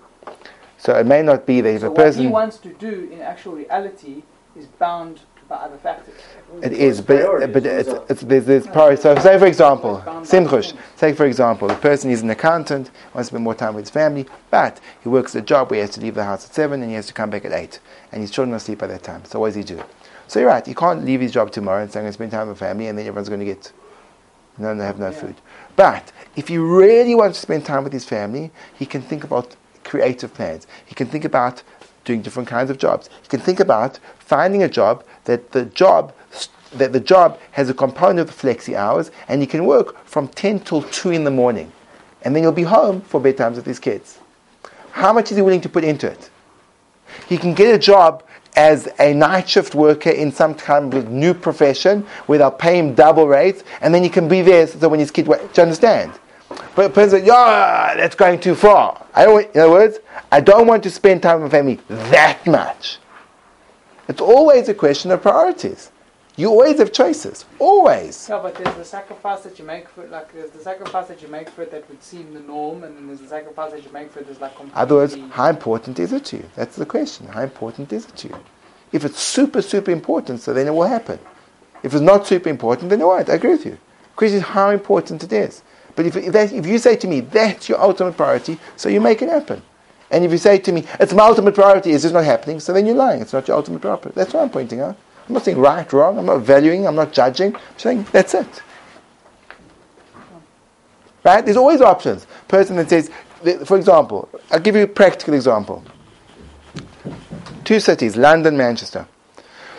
So 0.77 0.95
it 0.99 1.07
may 1.07 1.23
not 1.23 1.47
be 1.47 1.63
that 1.63 1.71
if 1.71 1.81
so 1.81 1.91
a 1.91 1.95
person. 1.95 2.25
what 2.25 2.29
he 2.29 2.33
wants 2.33 2.59
to 2.59 2.69
do 2.75 3.09
in 3.11 3.21
actual 3.23 3.55
reality 3.55 4.23
is 4.55 4.67
bound 4.67 5.21
by 5.49 5.57
other 5.57 5.77
factors. 5.79 6.15
It 6.63 6.73
is, 6.73 7.01
but, 7.01 7.53
but 7.53 7.67
it's, 7.67 7.89
are- 7.89 8.05
it's, 8.09 8.21
there's, 8.23 8.45
there's 8.47 8.67
priority. 8.67 9.03
So, 9.03 9.15
say 9.17 9.39
for 9.39 9.47
example, 9.47 10.03
Simchush, 10.07 10.77
say 10.97 11.13
for 11.13 11.27
example, 11.27 11.69
the 11.69 11.75
person 11.75 12.11
is 12.11 12.23
an 12.23 12.31
accountant, 12.31 12.91
wants 13.13 13.29
to 13.29 13.33
spend 13.35 13.45
more 13.45 13.55
time 13.55 13.75
with 13.75 13.85
his 13.85 13.91
family, 13.91 14.27
but 14.51 14.81
he 15.03 15.09
works 15.09 15.35
a 15.35 15.43
job 15.43 15.71
where 15.71 15.79
he 15.79 15.81
has 15.81 15.91
to 15.91 16.01
leave 16.01 16.15
the 16.15 16.25
house 16.25 16.47
at 16.47 16.55
7 16.55 16.81
and 16.81 16.91
he 16.91 16.95
has 16.97 17.07
to 17.07 17.13
come 17.13 17.31
back 17.31 17.45
at 17.45 17.53
8, 17.53 17.81
and 18.13 18.21
his 18.23 18.31
children 18.31 18.53
are 18.53 18.57
asleep 18.57 18.79
by 18.79 18.87
that 18.87 19.03
time. 19.03 19.25
So, 19.25 19.41
what 19.41 19.49
does 19.49 19.57
he 19.57 19.63
do? 19.65 19.83
So, 20.27 20.39
you're 20.41 20.49
right, 20.49 20.65
he 20.67 20.75
can't 20.75 21.05
leave 21.05 21.21
his 21.21 21.33
job 21.33 21.51
tomorrow 21.51 21.83
and 21.83 21.91
say, 21.93 22.01
I'm 22.01 22.05
going 22.05 22.11
to 22.11 22.15
spend 22.15 22.31
time 22.31 22.49
with 22.49 22.59
family, 22.59 22.87
and 22.87 22.97
then 22.99 23.07
everyone's 23.07 23.29
going 23.29 23.41
to 23.41 23.47
get, 23.47 23.73
no, 24.59 24.75
they 24.75 24.85
have 24.85 24.99
no 24.99 25.07
Yeah. 25.11 25.13
food. 25.21 25.35
But 25.77 26.13
if 26.37 26.49
he 26.49 26.59
really 26.59 27.15
wants 27.15 27.39
to 27.39 27.43
spend 27.43 27.65
time 27.67 27.85
with 27.85 27.93
his 27.93 28.05
family, 28.05 28.51
he 28.75 28.87
can 28.87 29.03
think 29.03 29.25
about 29.25 29.57
creative 29.83 30.33
plans. 30.33 30.67
He 30.87 30.95
can 30.95 31.09
think 31.09 31.25
about 31.27 31.63
doing 32.05 32.23
different 32.23 32.49
kinds 32.49 32.71
of 32.71 32.79
jobs. 32.79 33.09
You 33.23 33.29
can 33.29 33.41
think 33.41 33.61
about 33.61 33.99
finding 34.19 34.63
a 34.63 34.69
job 34.69 35.05
that 35.25 35.53
the 35.53 35.65
job 35.67 36.13
that 36.73 36.93
the 36.93 37.01
job 37.01 37.39
has 37.53 37.71
a 37.71 37.75
component 37.75 38.29
of 38.29 38.35
flexi 38.35 38.75
hours, 38.75 39.11
and 39.29 39.41
you 39.41 39.47
can 39.47 39.65
work 39.65 40.05
from 40.05 40.27
10 40.29 40.61
till 40.61 40.83
2 40.83 41.11
in 41.11 41.23
the 41.23 41.31
morning. 41.31 41.71
And 42.23 42.35
then 42.35 42.43
you'll 42.43 42.53
be 42.53 42.65
home 42.65 43.01
for 43.03 43.21
bedtimes 43.21 43.55
with 43.55 43.67
his 43.67 43.79
kids. 43.79 44.19
How 44.91 45.13
much 45.13 45.31
is 45.31 45.37
he 45.37 45.43
willing 45.43 45.61
to 45.61 45.69
put 45.69 45.85
into 45.85 46.11
it? 46.11 46.31
He 47.29 47.39
can 47.39 47.55
get 47.55 47.73
a 47.73 47.79
job 47.79 48.25
as 48.57 48.89
a 48.99 49.13
night 49.13 49.49
shift 49.49 49.75
worker 49.75 50.11
in 50.11 50.33
some 50.33 50.55
kind 50.55 50.95
of 50.95 51.11
new 51.11 51.35
profession 51.35 52.07
where 52.27 52.39
they'll 52.39 52.51
pay 52.51 52.79
him 52.79 52.95
double 52.95 53.29
rates, 53.29 53.63
and 53.81 53.95
then 53.95 54.03
he 54.03 54.09
can 54.09 54.29
be 54.29 54.43
there 54.43 54.67
so 54.67 54.89
when 54.89 55.01
his 55.01 55.11
kid. 55.11 55.27
Do 55.27 55.33
you 55.33 55.63
understand? 55.63 56.13
But 56.75 56.87
a 56.87 56.91
person 56.91 57.25
"Yeah, 57.25 57.95
that's 57.97 58.15
going 58.15 58.41
too 58.41 58.55
far." 58.55 59.05
I 59.15 59.25
don't. 59.25 59.55
In 59.55 59.61
other 59.61 59.71
words, 59.71 59.99
I 60.35 60.41
don't 60.41 60.67
want 60.67 60.83
to 60.83 60.91
spend 60.91 61.23
time 61.23 61.43
with 61.43 61.53
my 61.53 61.59
family 61.59 61.79
that 62.11 62.45
much. 62.45 62.99
It's 64.09 64.21
always 64.21 64.69
a 64.69 64.75
question 64.75 65.13
of 65.13 65.23
priorities. 65.23 65.93
You 66.35 66.49
always 66.49 66.79
have 66.79 66.93
choices. 66.93 67.45
Always. 67.61 68.29
Yeah, 68.29 68.41
but 68.43 68.57
there's 68.57 68.75
the 68.75 68.85
sacrifice 68.85 69.43
that 69.43 69.61
you 69.61 69.65
make 69.65 69.89
for 69.89 70.03
it, 70.03 70.11
like 70.11 70.33
there's 70.33 70.51
the 70.51 70.59
sacrifice 70.59 71.07
that 71.07 71.23
you 71.23 71.29
make 71.29 71.49
for 71.49 71.63
it 71.63 71.71
that 71.71 71.89
would 71.89 72.03
seem 72.03 72.35
the 72.35 72.41
norm, 72.41 72.83
and 72.83 72.97
then 72.97 73.07
there's 73.07 73.21
the 73.21 73.29
sacrifice 73.29 73.71
that 73.71 73.85
you 73.85 73.93
make 73.93 74.11
for 74.11 74.19
it 74.19 74.27
that's 74.27 74.41
like 74.41 74.57
completely. 74.57 74.83
Other 74.83 74.97
words, 74.97 75.17
how 75.31 75.49
important 75.51 76.01
is 76.01 76.13
it 76.13 76.25
to 76.25 76.39
you? 76.39 76.51
That's 76.57 76.75
the 76.75 76.87
question. 76.87 77.29
How 77.29 77.43
important 77.43 77.93
is 77.93 78.07
it 78.07 78.17
to 78.17 78.29
you? 78.31 78.37
If 78.91 79.05
it's 79.05 79.21
super, 79.21 79.63
super 79.63 79.93
important, 79.93 80.41
so 80.41 80.53
then 80.53 80.67
it 80.67 80.75
will 80.75 80.89
happen. 80.89 81.21
If 81.85 81.95
it's 81.95 82.03
not 82.03 82.27
super 82.27 82.49
important, 82.49 82.91
then 82.91 83.01
it 83.01 83.05
won't. 83.05 83.31
I 83.31 83.35
agree 83.35 83.51
with 83.51 83.67
you. 83.67 83.79
The 84.03 84.17
question 84.17 84.39
is 84.39 84.43
how 84.43 84.71
important 84.71 85.23
it 85.23 85.33
is. 85.33 85.63
But 85.95 86.07
if, 86.07 86.17
if, 86.17 86.33
that, 86.33 86.53
if 86.53 86.67
you 86.67 86.79
say 86.79 86.97
to 86.97 87.07
me, 87.07 87.21
that's 87.21 87.69
your 87.69 87.81
ultimate 87.81 88.17
priority, 88.17 88.59
so 88.75 88.89
you 88.89 89.01
make 89.01 89.23
it 89.23 89.29
happen. 89.29 89.63
And 90.15 90.25
if 90.25 90.31
you 90.31 90.39
say 90.39 90.59
to 90.59 90.71
me, 90.71 90.85
it's 91.01 91.13
my 91.13 91.25
ultimate 91.25 91.57
priority, 91.57 91.91
it's 91.91 92.05
just 92.05 92.15
not 92.15 92.25
happening, 92.25 92.61
so 92.61 92.73
then 92.73 92.87
you're 92.87 92.95
lying. 92.95 93.21
It's 93.21 93.33
not 93.33 93.49
your 93.49 93.57
ultimate 93.57 93.81
priority. 93.81 94.11
That's 94.15 94.33
what 94.33 94.45
I'm 94.45 94.51
pointing 94.51 94.81
out. 94.81 94.97
I'm 95.27 95.35
not 95.35 95.45
saying 95.45 95.59
right, 95.59 95.93
wrong. 95.93 96.19
I'm 96.19 96.27
not 96.27 96.43
valuing. 96.43 96.87
I'm 96.87 96.95
not 96.95 97.13
judging. 97.13 97.57
I'm 97.57 97.79
saying 97.79 98.07
that's 98.13 98.33
it. 98.35 98.63
Right? 101.25 101.45
There's 101.45 101.57
always 101.57 101.81
options. 101.81 102.29
Person 102.47 102.77
that 102.77 102.91
says, 102.91 103.11
for 103.65 103.77
example, 103.77 104.29
I'll 104.53 104.61
give 104.61 104.77
you 104.77 104.83
a 104.83 104.87
practical 104.87 105.35
example. 105.35 105.83
Two 107.65 107.81
cities, 107.81 108.17
London, 108.17 108.57
Manchester. 108.57 109.09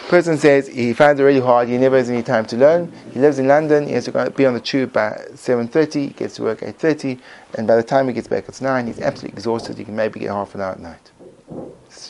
Person 0.08 0.38
says 0.38 0.68
he 0.68 0.94
finds 0.94 1.20
it 1.20 1.24
really 1.24 1.39
hard. 1.39 1.68
He 1.68 1.78
never 1.78 1.98
has 1.98 2.10
any 2.12 2.22
time 2.22 2.46
to 2.48 2.58
learn. 2.58 2.94
He 3.12 3.20
lives 3.20 3.39
in 3.39 3.48
London. 3.48 3.88
He 3.88 3.94
has 3.94 4.06
to 4.06 4.32
be 4.38 4.46
on 4.46 4.54
the 4.54 4.60
tube 4.60 4.94
by 4.94 5.26
7.30. 5.34 5.94
He 5.94 6.08
gets 6.10 6.36
to 6.36 6.44
work 6.44 6.62
at 6.62 6.78
8.30. 6.78 7.20
And 7.56 7.65
by 7.65 7.76
the 7.76 7.84
time 7.84 8.08
he 8.08 8.13
gets 8.13 8.28
back, 8.28 8.48
it's 8.48 8.62
9. 8.62 8.86
He's 8.86 9.02
absolutely 9.02 9.36
exhausted. 9.36 9.80
He 9.80 9.84
can 9.84 9.96
maybe 9.96 10.20
get 10.20 10.30
half 10.30 10.54
an 10.54 10.62
hour 10.62 10.74
at 10.74 10.80
night. 10.80 11.12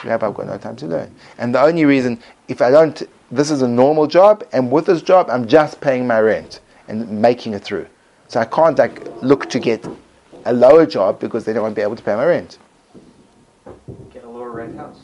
Rabbi, 0.04 0.28
I've 0.28 0.34
got 0.34 0.48
no 0.48 0.58
time 0.58 0.76
to 0.78 0.88
learn. 0.88 1.16
And 1.38 1.56
the 1.56 1.62
only 1.62 1.86
reason, 1.86 2.20
if 2.50 2.62
I 2.62 2.70
don't, 2.70 3.02
this 3.32 3.50
is 3.50 3.62
a 3.62 3.68
normal 3.68 4.08
job, 4.08 4.44
and 4.52 4.72
with 4.72 4.88
this 4.88 5.02
job, 5.02 5.30
I'm 5.30 5.48
just 5.48 5.80
paying 5.80 6.06
my 6.06 6.20
rent 6.20 6.60
and 6.88 7.22
making 7.22 7.54
it 7.54 7.64
through. 7.64 7.88
So 8.28 8.40
I 8.40 8.46
can't 8.46 8.78
like 8.78 9.08
look 9.22 9.50
to 9.52 9.60
get 9.60 9.88
a 10.46 10.54
lower 10.54 10.86
job 10.86 11.20
because 11.20 11.46
then 11.46 11.58
I 11.58 11.62
won't 11.62 11.76
be 11.76 11.82
able 11.82 11.96
to 11.96 12.04
pay 12.04 12.16
my 12.16 12.26
rent. 12.26 12.58
Get 14.12 14.24
a 14.24 14.30
lower 14.30 14.52
rent 14.52 14.76
house. 14.78 15.00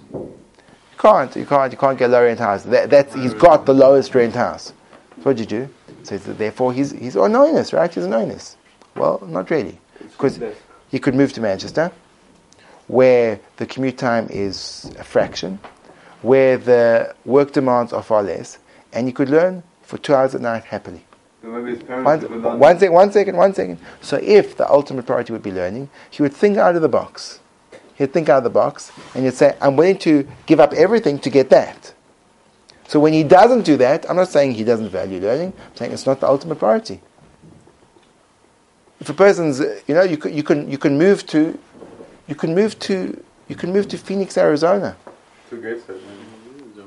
You 1.02 1.10
can't, 1.10 1.36
you 1.36 1.46
can't, 1.48 1.72
you 1.72 1.78
can't 1.80 1.98
get 1.98 2.12
a 2.12 2.14
low 2.14 2.24
rent 2.24 2.38
house. 2.38 2.62
That, 2.62 2.92
that's, 2.92 3.16
he's 3.16 3.34
got 3.34 3.66
the 3.66 3.74
lowest 3.74 4.14
rent 4.14 4.36
house. 4.36 4.66
So 4.66 5.24
what 5.24 5.36
do 5.36 5.42
you 5.42 5.48
do? 5.48 5.70
So 6.04 6.20
therefore 6.20 6.74
he's, 6.74 6.92
he's 6.92 7.18
onus, 7.18 7.74
right? 7.74 7.92
He's 7.92 8.06
an 8.06 8.14
onus. 8.14 8.56
Well, 8.96 9.20
not 9.26 9.50
really. 9.50 9.80
Because 10.00 10.40
he 10.90 11.00
could 11.00 11.16
move 11.16 11.34
to 11.34 11.42
Manchester, 11.42 11.92
where 12.86 13.40
the 13.58 13.66
commute 13.66 13.98
time 13.98 14.28
is 14.30 14.92
a 15.00 15.04
fraction, 15.04 15.58
where 16.22 16.60
the 16.60 17.16
work 17.26 17.52
demands 17.52 17.94
are 17.94 18.04
far 18.04 18.22
less, 18.22 18.60
and 18.94 19.08
he 19.08 19.14
could 19.14 19.30
learn 19.30 19.64
for 19.82 19.98
two 19.98 20.14
hours 20.14 20.36
a 20.36 20.40
night 20.40 20.66
happily. 20.66 21.04
So 21.42 21.48
maybe 21.48 21.78
his 21.78 21.84
parents 21.84 22.06
One, 22.06 22.20
live 22.20 22.32
in 22.32 22.42
London. 22.44 22.60
one, 22.60 22.80
sec, 22.80 22.92
one 22.92 23.12
second, 23.12 23.38
one 23.38 23.54
second. 23.56 23.80
So 24.02 24.20
if 24.22 24.56
the 24.56 24.70
ultimate 24.70 25.08
priority 25.08 25.34
would 25.34 25.42
be 25.42 25.52
learning, 25.52 25.90
he 26.12 26.22
would 26.22 26.34
think 26.34 26.58
out 26.58 26.76
of 26.76 26.84
the 26.84 26.90
box. 26.90 27.40
He'd 28.02 28.14
think 28.14 28.30
out 28.30 28.40
of 28.40 28.44
the 28.44 28.50
box, 28.50 28.92
and 29.14 29.24
you'd 29.24 29.36
say, 29.36 29.56
I'm 29.62 29.76
willing 29.76 30.00
to 30.00 30.28
give 30.48 30.60
up 30.60 30.74
everything 30.74 31.20
to 31.20 31.30
get 31.30 31.52
that. 31.52 31.94
So 32.88 33.00
when 33.00 33.14
he 33.14 33.24
doesn't 33.24 33.62
do 33.62 33.78
that, 33.78 34.10
I'm 34.10 34.16
not 34.16 34.30
saying 34.30 34.56
he 34.56 34.64
doesn't 34.64 34.90
value 34.90 35.20
learning, 35.20 35.54
I'm 35.56 35.76
saying 35.76 35.92
it's 35.92 36.08
not 36.08 36.20
the 36.20 36.28
ultimate 36.28 36.58
priority. 36.58 37.00
If 39.00 39.10
a 39.10 39.14
person's, 39.14 39.60
you 39.60 39.94
know, 39.94 40.02
you 40.02 40.18
can, 40.18 40.34
you 40.34 40.42
can, 40.42 40.68
you 40.72 40.80
can 40.80 40.98
move 40.98 41.28
to, 41.28 41.60
you 42.28 42.34
can 42.34 42.56
move 42.56 42.80
to, 42.80 43.24
you 43.48 43.56
can 43.56 43.72
move 43.72 43.88
to 43.90 44.00
Phoenix, 44.00 44.36
Arizona. 44.36 44.98
There. 46.76 46.86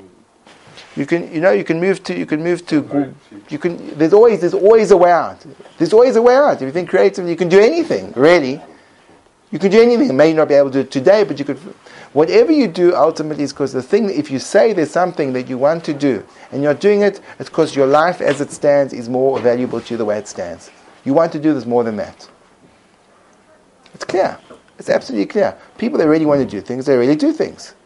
You 0.96 1.06
can, 1.06 1.32
you 1.32 1.40
know, 1.40 1.52
you 1.52 1.62
can 1.62 1.78
move 1.78 2.02
to, 2.02 2.18
you 2.18 2.26
can 2.26 2.42
move 2.42 2.66
to, 2.66 3.14
you 3.50 3.58
can. 3.58 3.96
There's 3.96 4.12
always, 4.12 4.40
there's 4.40 4.54
always 4.54 4.90
a 4.90 4.96
way 4.96 5.12
out. 5.12 5.46
There's 5.78 5.92
always 5.92 6.16
a 6.16 6.22
way 6.22 6.34
out. 6.34 6.56
If 6.56 6.62
you 6.62 6.72
think 6.72 6.88
creatively, 6.88 7.30
you 7.30 7.36
can 7.36 7.48
do 7.48 7.60
anything. 7.60 8.12
Really, 8.16 8.60
you 9.54 9.60
can 9.60 9.70
do 9.70 9.80
anything. 9.80 10.08
You 10.08 10.12
may 10.14 10.32
not 10.32 10.48
be 10.48 10.54
able 10.54 10.72
to 10.72 10.78
do 10.78 10.80
it 10.80 10.90
today, 10.90 11.22
but 11.22 11.38
you 11.38 11.44
could. 11.44 11.58
Whatever 12.12 12.50
you 12.50 12.66
do, 12.66 12.92
ultimately, 12.92 13.44
is 13.44 13.52
because 13.52 13.72
the 13.72 13.84
thing. 13.84 14.10
If 14.10 14.28
you 14.28 14.40
say 14.40 14.72
there's 14.72 14.90
something 14.90 15.32
that 15.34 15.48
you 15.48 15.58
want 15.58 15.84
to 15.84 15.94
do 15.94 16.26
and 16.50 16.60
you're 16.60 16.74
doing 16.74 17.02
it, 17.02 17.20
it's 17.38 17.48
because 17.48 17.76
your 17.76 17.86
life 17.86 18.20
as 18.20 18.40
it 18.40 18.50
stands 18.50 18.92
is 18.92 19.08
more 19.08 19.38
valuable 19.38 19.80
to 19.80 19.94
you 19.94 19.96
the 19.96 20.04
way 20.04 20.18
it 20.18 20.26
stands. 20.26 20.72
You 21.04 21.14
want 21.14 21.30
to 21.32 21.38
do 21.38 21.54
this 21.54 21.66
more 21.66 21.84
than 21.84 21.94
that. 21.96 22.28
It's 23.94 24.04
clear. 24.04 24.36
It's 24.76 24.90
absolutely 24.90 25.26
clear. 25.26 25.56
People 25.78 25.98
that 25.98 26.08
really 26.08 26.26
want 26.26 26.40
to 26.40 26.46
do 26.46 26.60
things, 26.60 26.86
they 26.86 26.96
really 26.96 27.14
do 27.14 27.32
things. 27.32 27.76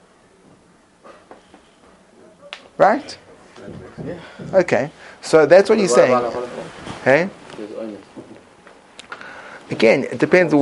Right? 2.79 3.19
Okay. 4.55 4.91
So 5.21 5.45
that's 5.45 5.69
what 5.69 5.79
he's 5.79 5.95
saying. 5.95 6.33
Hey? 7.05 7.29
Again, 9.71 10.05
it 10.05 10.17
depends. 10.17 10.55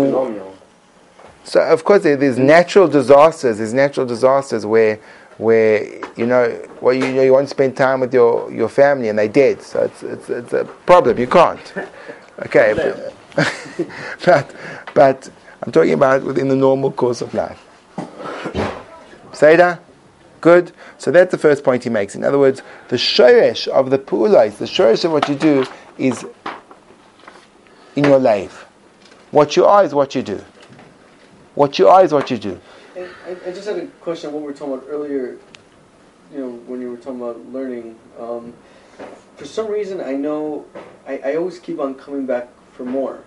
So 1.47 1.63
of 1.63 1.85
course 1.85 2.03
there, 2.03 2.17
there's 2.17 2.39
natural 2.39 2.89
disasters. 2.89 3.59
There's 3.59 3.73
natural 3.73 4.05
disasters 4.05 4.67
where, 4.67 4.99
where 5.39 5.85
you 6.17 6.27
know, 6.27 6.61
well 6.81 6.93
you, 6.93 7.13
know 7.13 7.23
you 7.23 7.33
want 7.33 7.47
to 7.47 7.51
spend 7.51 7.77
time 7.77 8.01
with 8.01 8.13
your, 8.13 8.51
your 8.53 8.69
family 8.69 9.09
and 9.09 9.19
they 9.19 9.29
dead. 9.29 9.63
So 9.63 9.85
it's, 9.85 10.03
it's, 10.03 10.29
it's 10.29 10.53
a 10.53 10.65
problem. 10.65 11.19
You 11.19 11.29
can't. 11.29 11.73
Okay, 12.47 12.75
but, 12.75 13.87
but 14.27 14.55
but 14.93 15.31
I'm 15.63 15.71
talking 15.71 15.93
about 15.93 16.25
within 16.25 16.49
the 16.49 16.57
normal 16.57 16.91
course 16.91 17.21
of 17.23 17.33
life. 17.33 17.63
Seder, 19.33 19.79
good. 20.41 20.73
So 20.99 21.11
that's 21.11 21.31
the 21.31 21.39
first 21.39 21.63
point 21.63 21.85
he 21.85 21.91
makes. 21.91 22.17
In 22.17 22.25
other 22.25 22.39
words, 22.39 22.63
the 22.89 22.97
shoresh 22.97 23.69
of 23.69 23.91
the 23.91 23.99
pu'ulais, 23.99 24.59
the 24.59 24.65
shoresh 24.65 25.05
of 25.05 25.13
what 25.13 25.29
you 25.29 25.37
do 25.37 25.65
is 25.97 26.27
in 27.95 28.05
your 28.05 28.19
life. 28.19 28.67
What 29.31 29.57
you 29.57 29.65
are 29.65 29.85
is 29.85 29.95
what 29.95 30.15
you 30.15 30.23
do. 30.23 30.43
What 31.57 31.79
you 31.79 31.89
are 31.89 32.05
is 32.05 32.13
what 32.13 32.31
you 32.31 32.37
do. 32.37 32.61
And 32.95 33.09
I, 33.25 33.31
I 33.49 33.51
just 33.51 33.67
had 33.67 33.79
a 33.79 33.87
question 34.03 34.29
on 34.29 34.35
what 34.35 34.43
we 34.43 34.47
were 34.49 34.53
talking 34.53 34.75
about 34.75 34.87
earlier. 34.91 35.39
You 36.31 36.39
know, 36.39 36.51
when 36.67 36.83
you 36.83 36.91
were 36.91 36.99
talking 36.99 37.21
about 37.21 37.45
learning. 37.51 37.99
Um, 38.21 38.53
for 39.37 39.47
some 39.47 39.69
reason, 39.69 40.03
I 40.03 40.13
know 40.13 40.67
I, 41.07 41.19
I 41.19 41.37
always 41.37 41.59
keep 41.59 41.81
on 41.81 41.95
coming 41.95 42.27
back 42.27 42.51
for 42.73 42.85
more, 42.85 43.25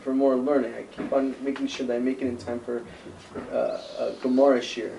for 0.00 0.14
more 0.14 0.36
learning. 0.36 0.72
I 0.74 0.84
keep 0.84 1.12
on 1.12 1.36
making 1.42 1.66
sure 1.66 1.86
that 1.86 1.96
I 1.96 1.98
make 1.98 2.22
it 2.22 2.28
in 2.28 2.38
time 2.38 2.60
for 2.60 2.82
uh, 3.52 3.78
a 3.98 4.14
Gemara 4.22 4.60
shiur. 4.60 4.96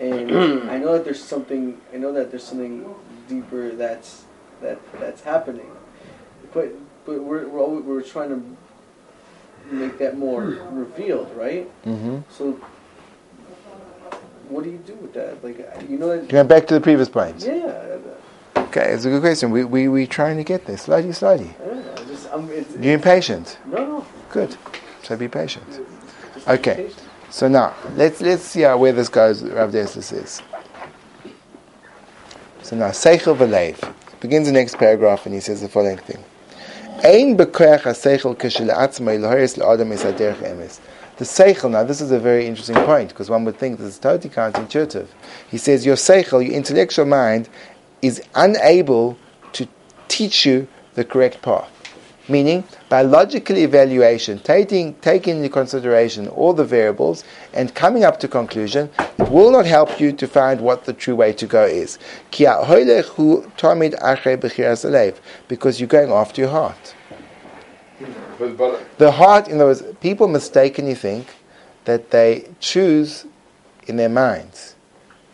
And 0.00 0.30
I 0.70 0.78
know 0.78 0.92
that 0.94 1.04
there's 1.04 1.22
something. 1.22 1.80
I 1.94 1.98
know 1.98 2.12
that 2.12 2.32
there's 2.32 2.44
something 2.44 2.92
deeper 3.28 3.70
that's 3.70 4.24
that 4.60 4.80
that's 4.98 5.22
happening. 5.22 5.70
But 6.52 6.72
but 7.04 7.22
we're 7.22 7.46
we're, 7.46 7.60
always, 7.60 7.84
we're 7.84 8.02
trying 8.02 8.30
to 8.30 8.56
make 9.70 9.98
that 9.98 10.16
more 10.18 10.42
revealed, 10.70 11.30
right? 11.36 11.68
Mm-hmm. 11.84 12.18
So, 12.30 12.52
what 14.48 14.64
do 14.64 14.70
you 14.70 14.78
do 14.78 14.94
with 14.94 15.12
that? 15.14 15.42
Like, 15.42 15.58
you 15.88 15.98
know 15.98 16.08
that. 16.08 16.28
Going 16.28 16.46
back 16.46 16.66
to 16.68 16.74
the 16.74 16.80
previous 16.80 17.08
point. 17.08 17.42
Yeah. 17.44 17.98
Okay, 18.56 18.92
it's 18.92 19.04
a 19.04 19.10
good 19.10 19.20
question. 19.22 19.50
We 19.50 19.64
we 19.64 19.88
we 19.88 20.06
trying 20.06 20.36
to 20.36 20.44
get 20.44 20.66
there 20.66 20.76
slowly, 20.76 21.12
slowly. 21.12 21.54
I 21.62 21.66
don't 21.66 21.84
know. 21.84 21.92
I 21.92 22.04
Just, 22.04 22.28
I'm, 22.32 22.50
it's, 22.50 22.76
You're 22.76 22.94
impatient. 22.94 23.58
no, 23.66 23.78
no. 23.86 24.06
Good. 24.30 24.56
So 25.02 25.16
be 25.16 25.28
patient. 25.28 25.66
Just 26.34 26.48
Okay. 26.48 26.74
patient. 26.74 27.02
So 27.30 27.48
now 27.48 27.74
let's 27.96 28.20
let's 28.20 28.42
see 28.42 28.62
how, 28.62 28.76
where 28.78 28.92
this 28.92 29.08
goes. 29.08 29.42
Rav 29.42 29.70
Dessler 29.72 30.22
is. 30.22 30.42
So 32.62 32.76
now 32.76 32.90
seichel 32.90 33.36
v'leiv 33.36 33.94
begins 34.20 34.46
the 34.46 34.52
next 34.52 34.76
paragraph, 34.76 35.26
and 35.26 35.34
he 35.34 35.40
says 35.40 35.60
the 35.60 35.68
following 35.68 35.98
thing: 35.98 36.22
The 41.18 41.24
seichel. 41.24 41.70
Now 41.70 41.84
this 41.84 42.00
is 42.00 42.10
a 42.10 42.18
very 42.18 42.46
interesting 42.46 42.76
point 42.76 43.10
because 43.10 43.28
one 43.28 43.44
would 43.44 43.58
think 43.58 43.78
this 43.78 43.88
is 43.88 43.98
totally 43.98 44.32
counterintuitive. 44.32 45.06
He 45.48 45.58
says 45.58 45.84
your 45.84 45.96
seichel, 45.96 46.44
your 46.44 46.54
intellectual 46.54 47.04
mind, 47.04 47.50
is 48.00 48.22
unable 48.34 49.18
to 49.52 49.68
teach 50.08 50.46
you 50.46 50.68
the 50.94 51.04
correct 51.04 51.42
path. 51.42 51.70
Meaning, 52.28 52.64
by 52.88 53.02
logical 53.02 53.56
evaluation, 53.56 54.38
taking, 54.40 54.94
taking 54.94 55.36
into 55.36 55.48
consideration 55.48 56.28
all 56.28 56.54
the 56.54 56.64
variables 56.64 57.24
and 57.52 57.74
coming 57.74 58.04
up 58.04 58.18
to 58.20 58.28
conclusion, 58.28 58.90
will 59.30 59.50
not 59.50 59.66
help 59.66 60.00
you 60.00 60.12
to 60.12 60.26
find 60.26 60.60
what 60.60 60.84
the 60.84 60.92
true 60.92 61.16
way 61.16 61.32
to 61.32 61.46
go 61.46 61.64
is. 61.64 61.98
Ki 62.30 62.44
ha'holech 62.44 63.04
hu 63.04 63.42
tamid 63.56 63.98
achrei 64.00 64.36
b'chiras 64.36 64.84
halev, 64.84 65.16
Because 65.48 65.80
you're 65.80 65.88
going 65.88 66.10
after 66.10 66.42
your 66.42 66.50
heart. 66.50 66.94
But, 68.38 68.56
but 68.56 68.98
The 68.98 69.12
heart, 69.12 69.48
in 69.48 69.56
other 69.56 69.66
words, 69.66 69.82
people 70.00 70.28
mistakenly 70.28 70.94
think 70.94 71.26
that 71.84 72.10
they 72.10 72.48
choose 72.60 73.26
in 73.86 73.96
their 73.96 74.08
minds. 74.08 74.74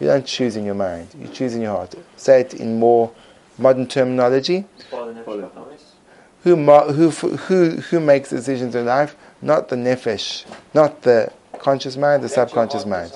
You 0.00 0.07
don't 0.09 0.26
choose 0.26 0.57
in 0.57 0.64
your 0.64 0.74
mind, 0.74 1.09
you 1.18 1.28
choose 1.28 1.55
in 1.55 1.62
your 1.62 1.76
heart. 1.76 1.94
Say 2.16 2.40
it 2.40 2.55
in 2.55 2.78
more 2.78 3.12
modern 3.59 3.87
terminology. 3.87 4.66
Who, 6.42 6.57
who, 6.57 7.11
who, 7.11 7.70
who 7.70 8.00
makes 8.00 8.31
decisions 8.31 8.74
in 8.74 8.87
life? 8.87 9.14
Not 9.40 9.68
the 9.68 9.76
nefesh, 9.76 10.44
not 10.74 11.02
the 11.02 11.33
conscious 11.59 11.96
mind, 11.96 12.24
the 12.24 12.28
subconscious 12.28 12.85
mind. 12.85 13.12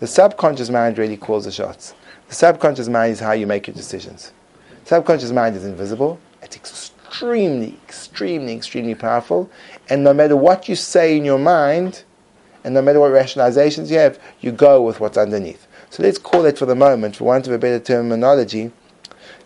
The 0.00 0.06
subconscious 0.06 0.70
mind 0.70 0.96
really 0.96 1.18
calls 1.18 1.44
the 1.44 1.52
shots. 1.52 1.94
The 2.28 2.34
subconscious 2.34 2.88
mind 2.88 3.12
is 3.12 3.20
how 3.20 3.32
you 3.32 3.46
make 3.46 3.66
your 3.66 3.76
decisions. 3.76 4.32
Subconscious 4.86 5.30
mind 5.30 5.56
is 5.56 5.66
invisible. 5.66 6.18
It's 6.40 6.56
extremely, 6.56 7.78
extremely, 7.84 8.54
extremely 8.54 8.94
powerful. 8.94 9.50
And 9.90 10.02
no 10.02 10.14
matter 10.14 10.36
what 10.36 10.70
you 10.70 10.74
say 10.74 11.18
in 11.18 11.26
your 11.26 11.38
mind, 11.38 12.04
and 12.64 12.72
no 12.72 12.80
matter 12.80 12.98
what 12.98 13.12
rationalizations 13.12 13.90
you 13.90 13.98
have, 13.98 14.18
you 14.40 14.52
go 14.52 14.80
with 14.80 15.00
what's 15.00 15.18
underneath. 15.18 15.66
So 15.90 16.02
let's 16.02 16.16
call 16.16 16.46
it 16.46 16.56
for 16.56 16.64
the 16.64 16.74
moment, 16.74 17.16
for 17.16 17.24
want 17.24 17.46
of 17.46 17.52
a 17.52 17.58
better 17.58 17.78
terminology, 17.78 18.72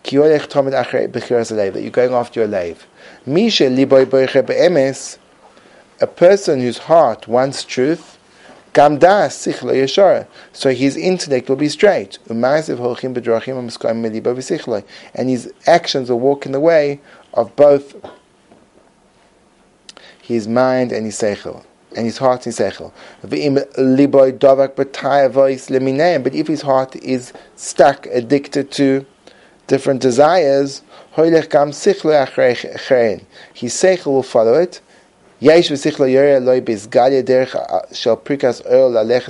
that 0.03 0.11
you're 0.13 1.89
going 1.91 2.13
after 2.13 2.39
your 2.39 2.47
lave. 2.47 2.87
Misha 3.25 3.65
liboy 3.65 4.05
be'emes, 4.05 5.17
a 5.99 6.07
person 6.07 6.61
whose 6.61 6.77
heart 6.77 7.27
wants 7.27 7.65
truth, 7.65 8.14
gam 8.75 8.99
das 8.99 9.35
sichlo 9.35 9.73
yeshara, 9.73 10.27
so 10.53 10.69
his 10.69 10.95
intellect 10.95 11.49
will 11.49 11.55
be 11.55 11.69
straight. 11.69 12.19
And 12.29 12.43
his 15.29 15.53
actions 15.65 16.09
will 16.11 16.19
walk 16.19 16.45
in 16.45 16.51
the 16.51 16.59
way 16.59 16.99
of 17.33 17.55
both 17.55 17.95
his 20.21 20.47
mind 20.47 20.91
and 20.91 21.05
his 21.05 21.17
seichel 21.17 21.63
and 21.95 22.05
his 22.05 22.17
heart 22.17 22.45
is 22.45 22.59
seichel. 22.59 22.91
But 23.21 23.31
if 26.35 26.47
his 26.47 26.61
heart 26.61 26.95
is 26.97 27.33
stuck, 27.55 28.05
addicted 28.07 28.71
to 28.71 29.05
different 29.67 30.01
desires. 30.01 30.81
His 31.15 31.33
seichel 33.73 34.05
will 34.05 34.23
follow 34.23 34.53
it. 34.55 34.81
Uh, 35.41 35.45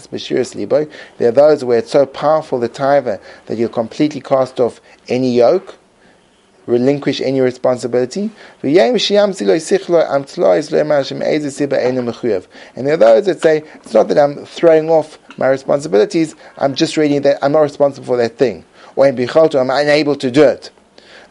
b'shiras 0.08 0.56
liboy. 0.56 0.92
There 1.18 1.30
are 1.30 1.32
those 1.32 1.64
where 1.64 1.80
it's 1.80 1.92
so 1.92 2.06
powerful 2.06 2.60
the 2.60 2.70
taiva 2.70 3.20
that 3.48 3.58
you'll 3.58 3.70
completely 3.70 4.22
cast 4.22 4.60
off 4.60 4.80
any 5.08 5.36
yoke 5.36 5.78
relinquish 6.68 7.22
any 7.22 7.42
responsibility. 7.42 8.32
And 8.64 8.76
there 8.76 8.84
are 12.94 12.98
those 12.98 13.26
that 13.26 13.42
say, 13.42 13.64
it's 13.76 13.94
not 13.94 14.08
that 14.08 14.18
I'm 14.18 14.46
throwing 14.46 14.90
off 14.90 15.20
my 15.38 15.48
responsibilities, 15.48 16.36
I'm 16.58 16.74
just 16.76 16.98
reading 16.98 17.22
that 17.24 17.38
I'm 17.44 17.52
not 17.52 17.62
responsible 17.62 18.08
for 18.08 18.18
that 18.18 18.38
thing. 18.38 18.66
Or 18.96 19.06
I'm 19.08 19.70
unable 19.70 20.16
to 20.16 20.32
do 20.32 20.44
it. 20.44 20.72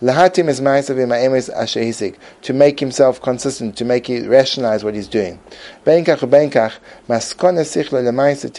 Lahatim 0.04 0.50
is 0.50 0.60
ashehisig 0.60 2.16
to 2.42 2.52
make 2.52 2.78
himself 2.78 3.22
consistent, 3.22 3.74
to 3.78 3.86
make 3.86 4.10
it 4.10 4.28
rationalize 4.28 4.84
what 4.84 4.94
he's 4.94 5.08
doing. 5.08 5.40
Benkach 5.86 6.18
benkach 6.28 6.74
lemaisa 7.08 8.50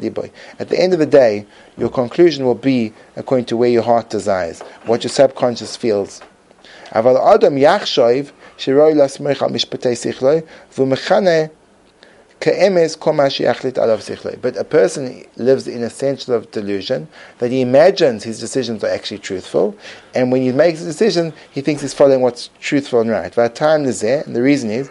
liboy. 0.00 0.30
At 0.58 0.70
the 0.70 0.80
end 0.80 0.94
of 0.94 1.00
the 1.00 1.06
day, 1.06 1.44
your 1.76 1.90
conclusion 1.90 2.46
will 2.46 2.54
be 2.54 2.94
according 3.14 3.44
to 3.46 3.58
where 3.58 3.68
your 3.68 3.82
heart 3.82 4.08
desires, 4.08 4.62
what 4.86 5.04
your 5.04 5.10
subconscious 5.10 5.76
feels. 5.76 6.22
Aval 6.92 7.34
adam 7.34 7.56
yachshoiv 7.56 8.32
shiroi 8.56 8.94
lasmech 8.94 9.42
al 9.42 9.50
mishpatei 9.50 9.92
sichloi 9.92 10.48
v'mechane 10.74 11.50
but 12.40 14.56
a 14.56 14.64
person 14.64 15.24
lives 15.36 15.66
in 15.66 15.82
a 15.82 15.90
sense 15.90 16.28
of 16.28 16.50
delusion 16.50 17.08
that 17.38 17.50
he 17.50 17.62
imagines 17.62 18.24
his 18.24 18.38
decisions 18.38 18.84
are 18.84 18.90
actually 18.90 19.18
truthful, 19.18 19.76
and 20.14 20.30
when 20.30 20.42
he 20.42 20.52
makes 20.52 20.82
a 20.82 20.84
decision, 20.84 21.32
he 21.50 21.62
thinks 21.62 21.80
he's 21.80 21.94
following 21.94 22.20
what's 22.20 22.50
truthful 22.60 23.00
and 23.00 23.10
right. 23.10 23.34
But 23.34 23.54
time 23.54 23.86
is 23.86 24.00
there, 24.00 24.22
and 24.22 24.36
the 24.36 24.42
reason 24.42 24.70
is 24.70 24.90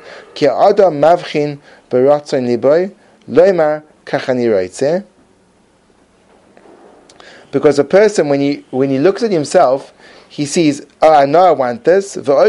because 7.51 7.77
a 7.77 7.83
person, 7.83 8.29
when 8.29 8.39
he 8.39 8.65
when 8.71 8.89
he 8.89 8.97
looks 8.97 9.21
at 9.21 9.31
himself, 9.31 9.92
he 10.33 10.47
sees, 10.47 10.81
oh, 11.03 11.13
I 11.13 11.27
know 11.27 11.41
I 11.45 11.51
want 11.51 11.83
this. 11.83 12.15
And 12.15 12.25
then 12.25 12.41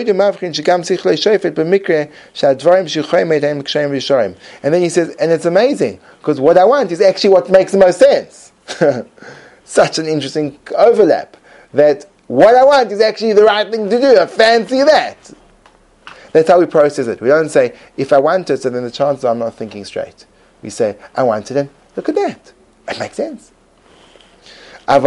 he 4.80 4.88
says, 4.88 5.14
and 5.16 5.30
it's 5.30 5.44
amazing, 5.44 6.00
because 6.18 6.40
what 6.40 6.56
I 6.56 6.64
want 6.64 6.92
is 6.92 7.02
actually 7.02 7.28
what 7.28 7.50
makes 7.50 7.72
the 7.72 7.78
most 7.78 7.98
sense. 7.98 8.52
Such 9.64 9.98
an 9.98 10.06
interesting 10.06 10.58
overlap, 10.74 11.36
that 11.74 12.06
what 12.26 12.54
I 12.54 12.64
want 12.64 12.90
is 12.90 13.02
actually 13.02 13.34
the 13.34 13.44
right 13.44 13.70
thing 13.70 13.90
to 13.90 14.00
do. 14.00 14.18
I 14.18 14.28
fancy 14.28 14.82
that. 14.82 15.18
That's 16.32 16.48
how 16.48 16.58
we 16.60 16.64
process 16.64 17.06
it. 17.06 17.20
We 17.20 17.28
don't 17.28 17.50
say, 17.50 17.76
if 17.98 18.14
I 18.14 18.18
want 18.18 18.48
it, 18.48 18.62
so 18.62 18.70
then 18.70 18.84
the 18.84 18.90
chances 18.90 19.26
are 19.26 19.32
I'm 19.32 19.40
not 19.40 19.56
thinking 19.56 19.84
straight. 19.84 20.24
We 20.62 20.70
say, 20.70 20.96
I 21.14 21.22
want 21.22 21.50
it, 21.50 21.58
and 21.58 21.68
look 21.96 22.08
at 22.08 22.14
that. 22.14 22.54
It 22.88 22.98
makes 22.98 23.16
sense. 23.16 23.52
He 24.86 24.98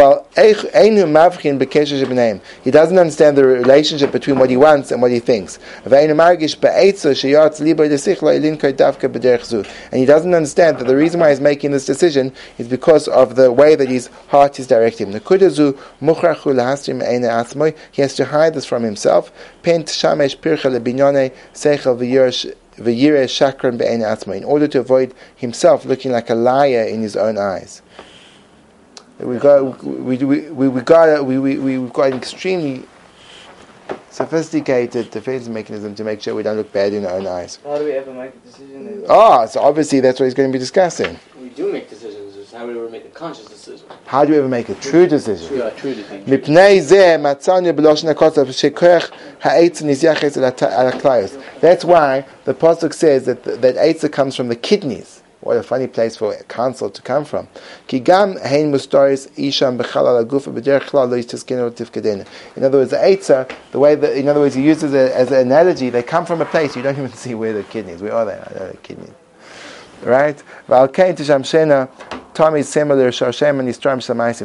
doesn't 2.70 2.98
understand 2.98 3.38
the 3.38 3.44
relationship 3.44 4.10
between 4.10 4.36
what 4.38 4.50
he 4.50 4.56
wants 4.56 4.90
and 4.90 5.00
what 5.00 5.12
he 5.12 5.20
thinks. 5.20 5.60
And 5.84 5.94
he 5.94 6.08
doesn't 10.06 10.34
understand 10.34 10.78
that 10.78 10.86
the 10.86 10.96
reason 10.96 11.20
why 11.20 11.30
he's 11.30 11.40
making 11.40 11.70
this 11.70 11.86
decision 11.86 12.32
is 12.58 12.66
because 12.66 13.06
of 13.06 13.36
the 13.36 13.52
way 13.52 13.76
that 13.76 13.88
his 13.88 14.08
heart 14.28 14.58
is 14.58 14.66
directing 14.66 15.12
him. 15.12 15.20
He 17.92 18.02
has 18.02 18.14
to 18.14 18.24
hide 18.24 18.54
this 18.54 18.64
from 18.64 18.82
himself. 18.82 19.30
In 19.64 19.84
order 24.44 24.68
to 24.68 24.80
avoid 24.80 25.14
himself 25.36 25.84
looking 25.84 26.12
like 26.12 26.30
a 26.30 26.34
liar 26.34 26.82
in 26.82 27.02
his 27.02 27.16
own 27.16 27.38
eyes 27.38 27.82
we 29.18 29.38
got 29.38 29.84
we 29.84 30.16
we 30.16 30.50
we, 30.50 30.68
we 30.68 30.80
got 30.80 31.24
we 31.24 31.38
we 31.38 31.58
we've 31.58 31.92
got 31.92 32.12
an 32.12 32.18
extremely 32.18 32.84
sophisticated 34.10 35.10
defense 35.10 35.48
mechanism 35.48 35.94
to 35.94 36.04
make 36.04 36.20
sure 36.20 36.34
we 36.34 36.42
don't 36.42 36.56
look 36.56 36.72
bad 36.72 36.92
in 36.92 37.04
our 37.04 37.12
own 37.12 37.26
eyes. 37.26 37.58
How 37.64 37.78
do 37.78 37.84
we 37.84 37.92
ever 37.92 38.12
make 38.12 38.34
a 38.34 38.38
decision? 38.38 39.04
Ah, 39.08 39.42
oh, 39.42 39.46
so 39.46 39.60
obviously 39.60 40.00
that's 40.00 40.18
what 40.18 40.26
he's 40.26 40.34
going 40.34 40.50
to 40.50 40.52
be 40.52 40.58
discussing. 40.58 41.18
We 41.40 41.50
do 41.50 41.72
make 41.72 41.88
decisions. 41.88 42.36
It's 42.36 42.52
how 42.52 42.66
do 42.66 42.72
we 42.72 42.78
ever 42.78 42.88
make 42.88 43.04
a 43.04 43.10
conscious 43.10 43.46
decision? 43.46 43.86
How 44.06 44.24
do 44.24 44.32
we 44.32 44.38
ever 44.38 44.48
make 44.48 44.68
a 44.68 44.74
true 44.76 45.06
decision? 45.06 45.58
That's 51.60 51.84
why 51.84 52.26
the 52.44 52.54
Pasuk 52.54 52.94
says 52.94 53.24
that, 53.26 53.44
that 53.44 53.76
Eitzah 53.76 54.12
comes 54.12 54.34
from 54.36 54.48
the 54.48 54.56
kidneys. 54.56 55.17
What 55.48 55.56
a 55.56 55.62
funny 55.62 55.86
place 55.86 56.14
for 56.14 56.34
a 56.34 56.42
counsel 56.42 56.90
to 56.90 57.00
come 57.00 57.24
from. 57.24 57.48
In 57.90 58.02
other 58.04 58.28
words, 62.78 62.90
the 62.90 62.98
Eitzah, 62.98 63.50
the 63.72 63.78
way 63.78 63.94
that, 63.94 64.14
in 64.14 64.28
other 64.28 64.40
words, 64.40 64.54
he 64.54 64.62
uses 64.62 64.92
it 64.92 65.10
as 65.12 65.32
an 65.32 65.38
analogy, 65.38 65.88
they 65.88 66.02
come 66.02 66.26
from 66.26 66.42
a 66.42 66.44
place 66.44 66.76
you 66.76 66.82
don't 66.82 66.98
even 66.98 67.14
see 67.14 67.34
where 67.34 67.54
the 67.54 67.62
kidneys, 67.62 68.02
where 68.02 68.12
are 68.12 68.26
they? 68.26 68.34
I 68.34 68.52
know 68.58 68.72
the 68.72 68.76
kidneys. 68.76 69.14
Right? 70.02 70.36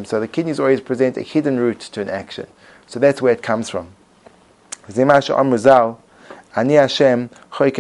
So 0.06 0.20
the 0.22 0.30
kidneys 0.32 0.60
always 0.62 0.80
present 0.80 1.18
a 1.18 1.22
hidden 1.22 1.60
route 1.60 1.82
to 1.82 2.00
an 2.00 2.10
action. 2.10 2.48
So 2.88 3.00
that's 3.02 3.22
where 3.22 3.34
it 3.34 3.44
comes 3.44 3.70
from. 3.70 3.90
Ani 6.56 6.76
Hashem, 6.76 7.32
I'm 7.60 7.72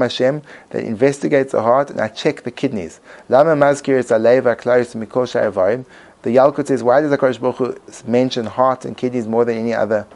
Hashem 0.00 0.42
that 0.70 0.82
investigates 0.82 1.52
the 1.52 1.60
heart 1.60 1.90
and 1.90 2.00
I 2.00 2.08
check 2.08 2.42
the 2.42 2.50
kidneys. 2.50 3.00
Lama 3.28 3.50
Mazkir 3.50 3.98
is 3.98 4.08
Aleva 4.08 4.56
Klaus 4.56 4.94
Mikosha 4.94 5.52
Evarim. 5.52 5.84
The 6.22 6.36
Yalkut 6.36 6.68
says, 6.68 6.82
why 6.82 7.02
does 7.02 7.12
HaKadosh 7.12 7.38
Baruch 7.38 7.56
Hu 7.56 7.76
mention 8.10 8.46
heart 8.46 8.86
and 8.86 8.96
kidneys 8.96 9.28
more 9.28 9.44
than 9.44 9.58
any 9.58 9.74
other 9.74 10.06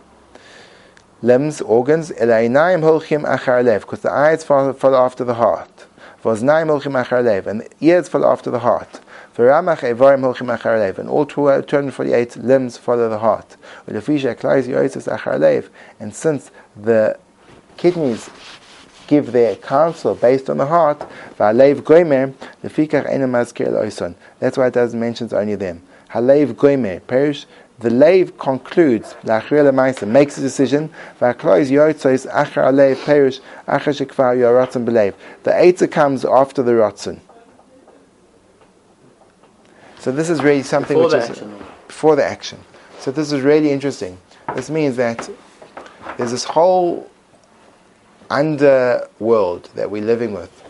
limbs, 1.20 1.60
organs? 1.60 2.10
Elainayim 2.12 2.80
holchim 2.80 3.24
achar 3.24 3.62
lev, 3.62 3.82
because 3.82 4.00
the 4.00 4.10
eyes 4.10 4.42
fall, 4.42 4.72
follow 4.72 4.98
after 4.98 5.22
the 5.22 5.34
heart. 5.34 5.86
Voznayim 6.24 6.68
holchim 6.68 7.04
achar 7.04 7.22
lev, 7.22 7.46
and 7.46 7.60
the 7.60 7.70
ears 7.82 8.08
follow 8.08 8.32
after 8.32 8.50
the 8.50 8.60
heart. 8.60 9.00
V'ramach 9.36 9.80
evarim 9.80 10.22
holchim 10.22 10.48
achar 10.56 10.78
lev, 10.78 10.98
and 10.98 11.08
all 11.08 11.26
248 11.26 12.36
limbs 12.38 12.78
follow 12.78 13.08
the 13.08 13.18
heart. 13.18 13.56
And 16.00 16.14
since 16.14 16.50
the 16.76 17.18
kidneys 17.76 18.30
give 19.06 19.32
their 19.32 19.56
counsel 19.56 20.14
based 20.14 20.48
on 20.48 20.58
the 20.58 20.66
heart, 20.66 21.00
that's 21.36 21.76
why 24.56 24.66
it 24.66 24.72
doesn't 24.72 25.00
mention 25.00 25.28
only 25.32 25.54
them. 25.54 25.82
Halev 26.10 27.06
perish 27.06 27.46
the 27.82 27.90
lave 27.90 28.38
concludes, 28.38 29.16
makes 29.24 30.38
a 30.38 30.40
decision, 30.40 30.90
the 31.18 31.26
Eitzah 35.50 35.90
comes 35.90 36.24
after 36.24 36.62
the 36.62 36.72
Ratzon. 36.72 37.18
So 39.98 40.12
this 40.12 40.30
is 40.30 40.42
really 40.42 40.62
something 40.62 40.96
before 40.96 41.10
which 41.10 41.22
is 41.22 41.30
action. 41.30 41.58
before 41.88 42.16
the 42.16 42.24
action. 42.24 42.60
So 43.00 43.10
this 43.10 43.32
is 43.32 43.40
really 43.40 43.70
interesting. 43.72 44.18
This 44.54 44.70
means 44.70 44.96
that 44.96 45.28
there's 46.16 46.30
this 46.30 46.44
whole 46.44 47.10
underworld 48.30 49.68
that 49.74 49.90
we're 49.90 50.02
living 50.02 50.32
with 50.32 50.62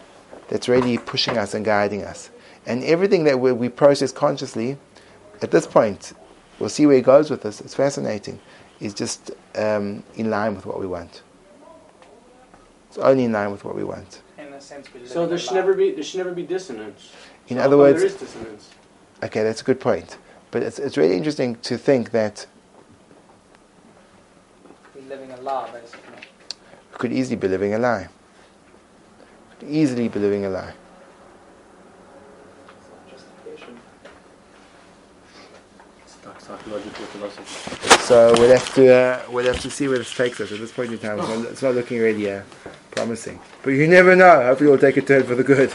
that's 0.49 0.69
really 0.69 0.99
pushing 0.99 1.39
us 1.39 1.55
and 1.55 1.65
guiding 1.65 2.03
us. 2.03 2.31
And 2.67 2.85
everything 2.85 3.25
that 3.25 3.41
we, 3.41 3.53
we 3.53 3.69
process 3.69 4.13
consciously, 4.13 4.77
at 5.41 5.51
this 5.51 5.67
point, 5.67 6.13
we'll 6.59 6.69
see 6.69 6.87
where 6.87 6.97
it 6.97 7.05
goes 7.05 7.31
with 7.31 7.45
us. 7.47 7.61
it's 7.61 7.75
fascinating, 7.75 8.39
is 8.81 8.95
just 8.95 9.31
um, 9.57 10.03
in 10.17 10.31
line 10.31 10.55
with 10.55 10.67
what 10.67 10.79
we 10.79 10.87
want. 10.87 11.23
It's 12.89 12.99
only 12.99 13.25
in 13.25 13.33
line 13.33 13.51
with 13.51 13.65
what 13.65 13.75
we 13.75 13.85
want. 13.85 14.23
In 14.39 14.53
a 14.53 14.61
sense, 14.61 14.89
So 15.07 15.27
there 15.27 15.39
should 15.39 15.55
never 15.55 15.73
be 15.73 15.93
there 15.93 16.03
should 16.05 16.19
never 16.19 16.33
be 16.33 16.43
dissonance. 16.43 17.11
In 17.49 17.57
So 17.57 17.65
other 17.65 17.79
words, 17.79 18.01
there 18.01 18.07
is 18.07 18.17
dissonance. 18.17 18.71
Okay, 19.23 19.43
that's 19.43 19.63
a 19.63 19.65
good 19.65 19.81
point. 19.81 20.19
But 20.51 20.63
it's, 20.63 20.79
it's 20.79 20.97
really 20.97 21.17
interesting 21.17 21.57
to 21.57 21.79
think 21.79 22.11
that 22.11 22.35
We're 22.35 22.43
living 22.43 22.49
a 22.49 22.52
lie, 25.43 25.71
basically. 25.71 26.15
we 26.93 26.99
could 26.99 27.13
easily 27.13 27.37
be 27.37 27.49
living 27.49 27.75
a 27.75 27.79
lie. 27.79 28.09
Could 29.59 29.69
easily 29.69 30.09
be 30.09 30.19
living 30.19 30.45
a 30.45 30.51
lie. 30.51 30.73
Justification. 33.11 33.79
It's 36.05 36.25
like 36.25 36.41
psychological 36.41 37.05
philosophy. 37.07 37.99
So 38.03 38.33
we'll 38.39 38.51
have 38.51 38.75
to 38.75 38.93
uh, 38.93 39.23
we'll 39.31 39.47
have 39.47 39.61
to 39.61 39.71
see 39.71 39.89
where 39.89 39.99
this 39.99 40.15
takes 40.15 40.41
us. 40.41 40.53
At 40.53 40.59
this 40.59 40.73
point 40.73 40.93
in 40.93 40.99
time, 40.99 41.19
it's 41.19 41.29
not, 41.29 41.45
it's 41.47 41.63
not 41.63 41.75
looking 41.75 41.99
really 42.01 42.31
uh, 42.31 42.43
promising. 42.91 43.39
But 43.63 43.71
you 43.71 43.87
never 43.87 44.17
know. 44.17 44.43
Hopefully, 44.43 44.71
we'll 44.71 44.79
take 44.79 44.97
a 44.97 45.03
turn 45.03 45.23
for 45.25 45.35
the 45.35 45.45
good. 45.45 45.73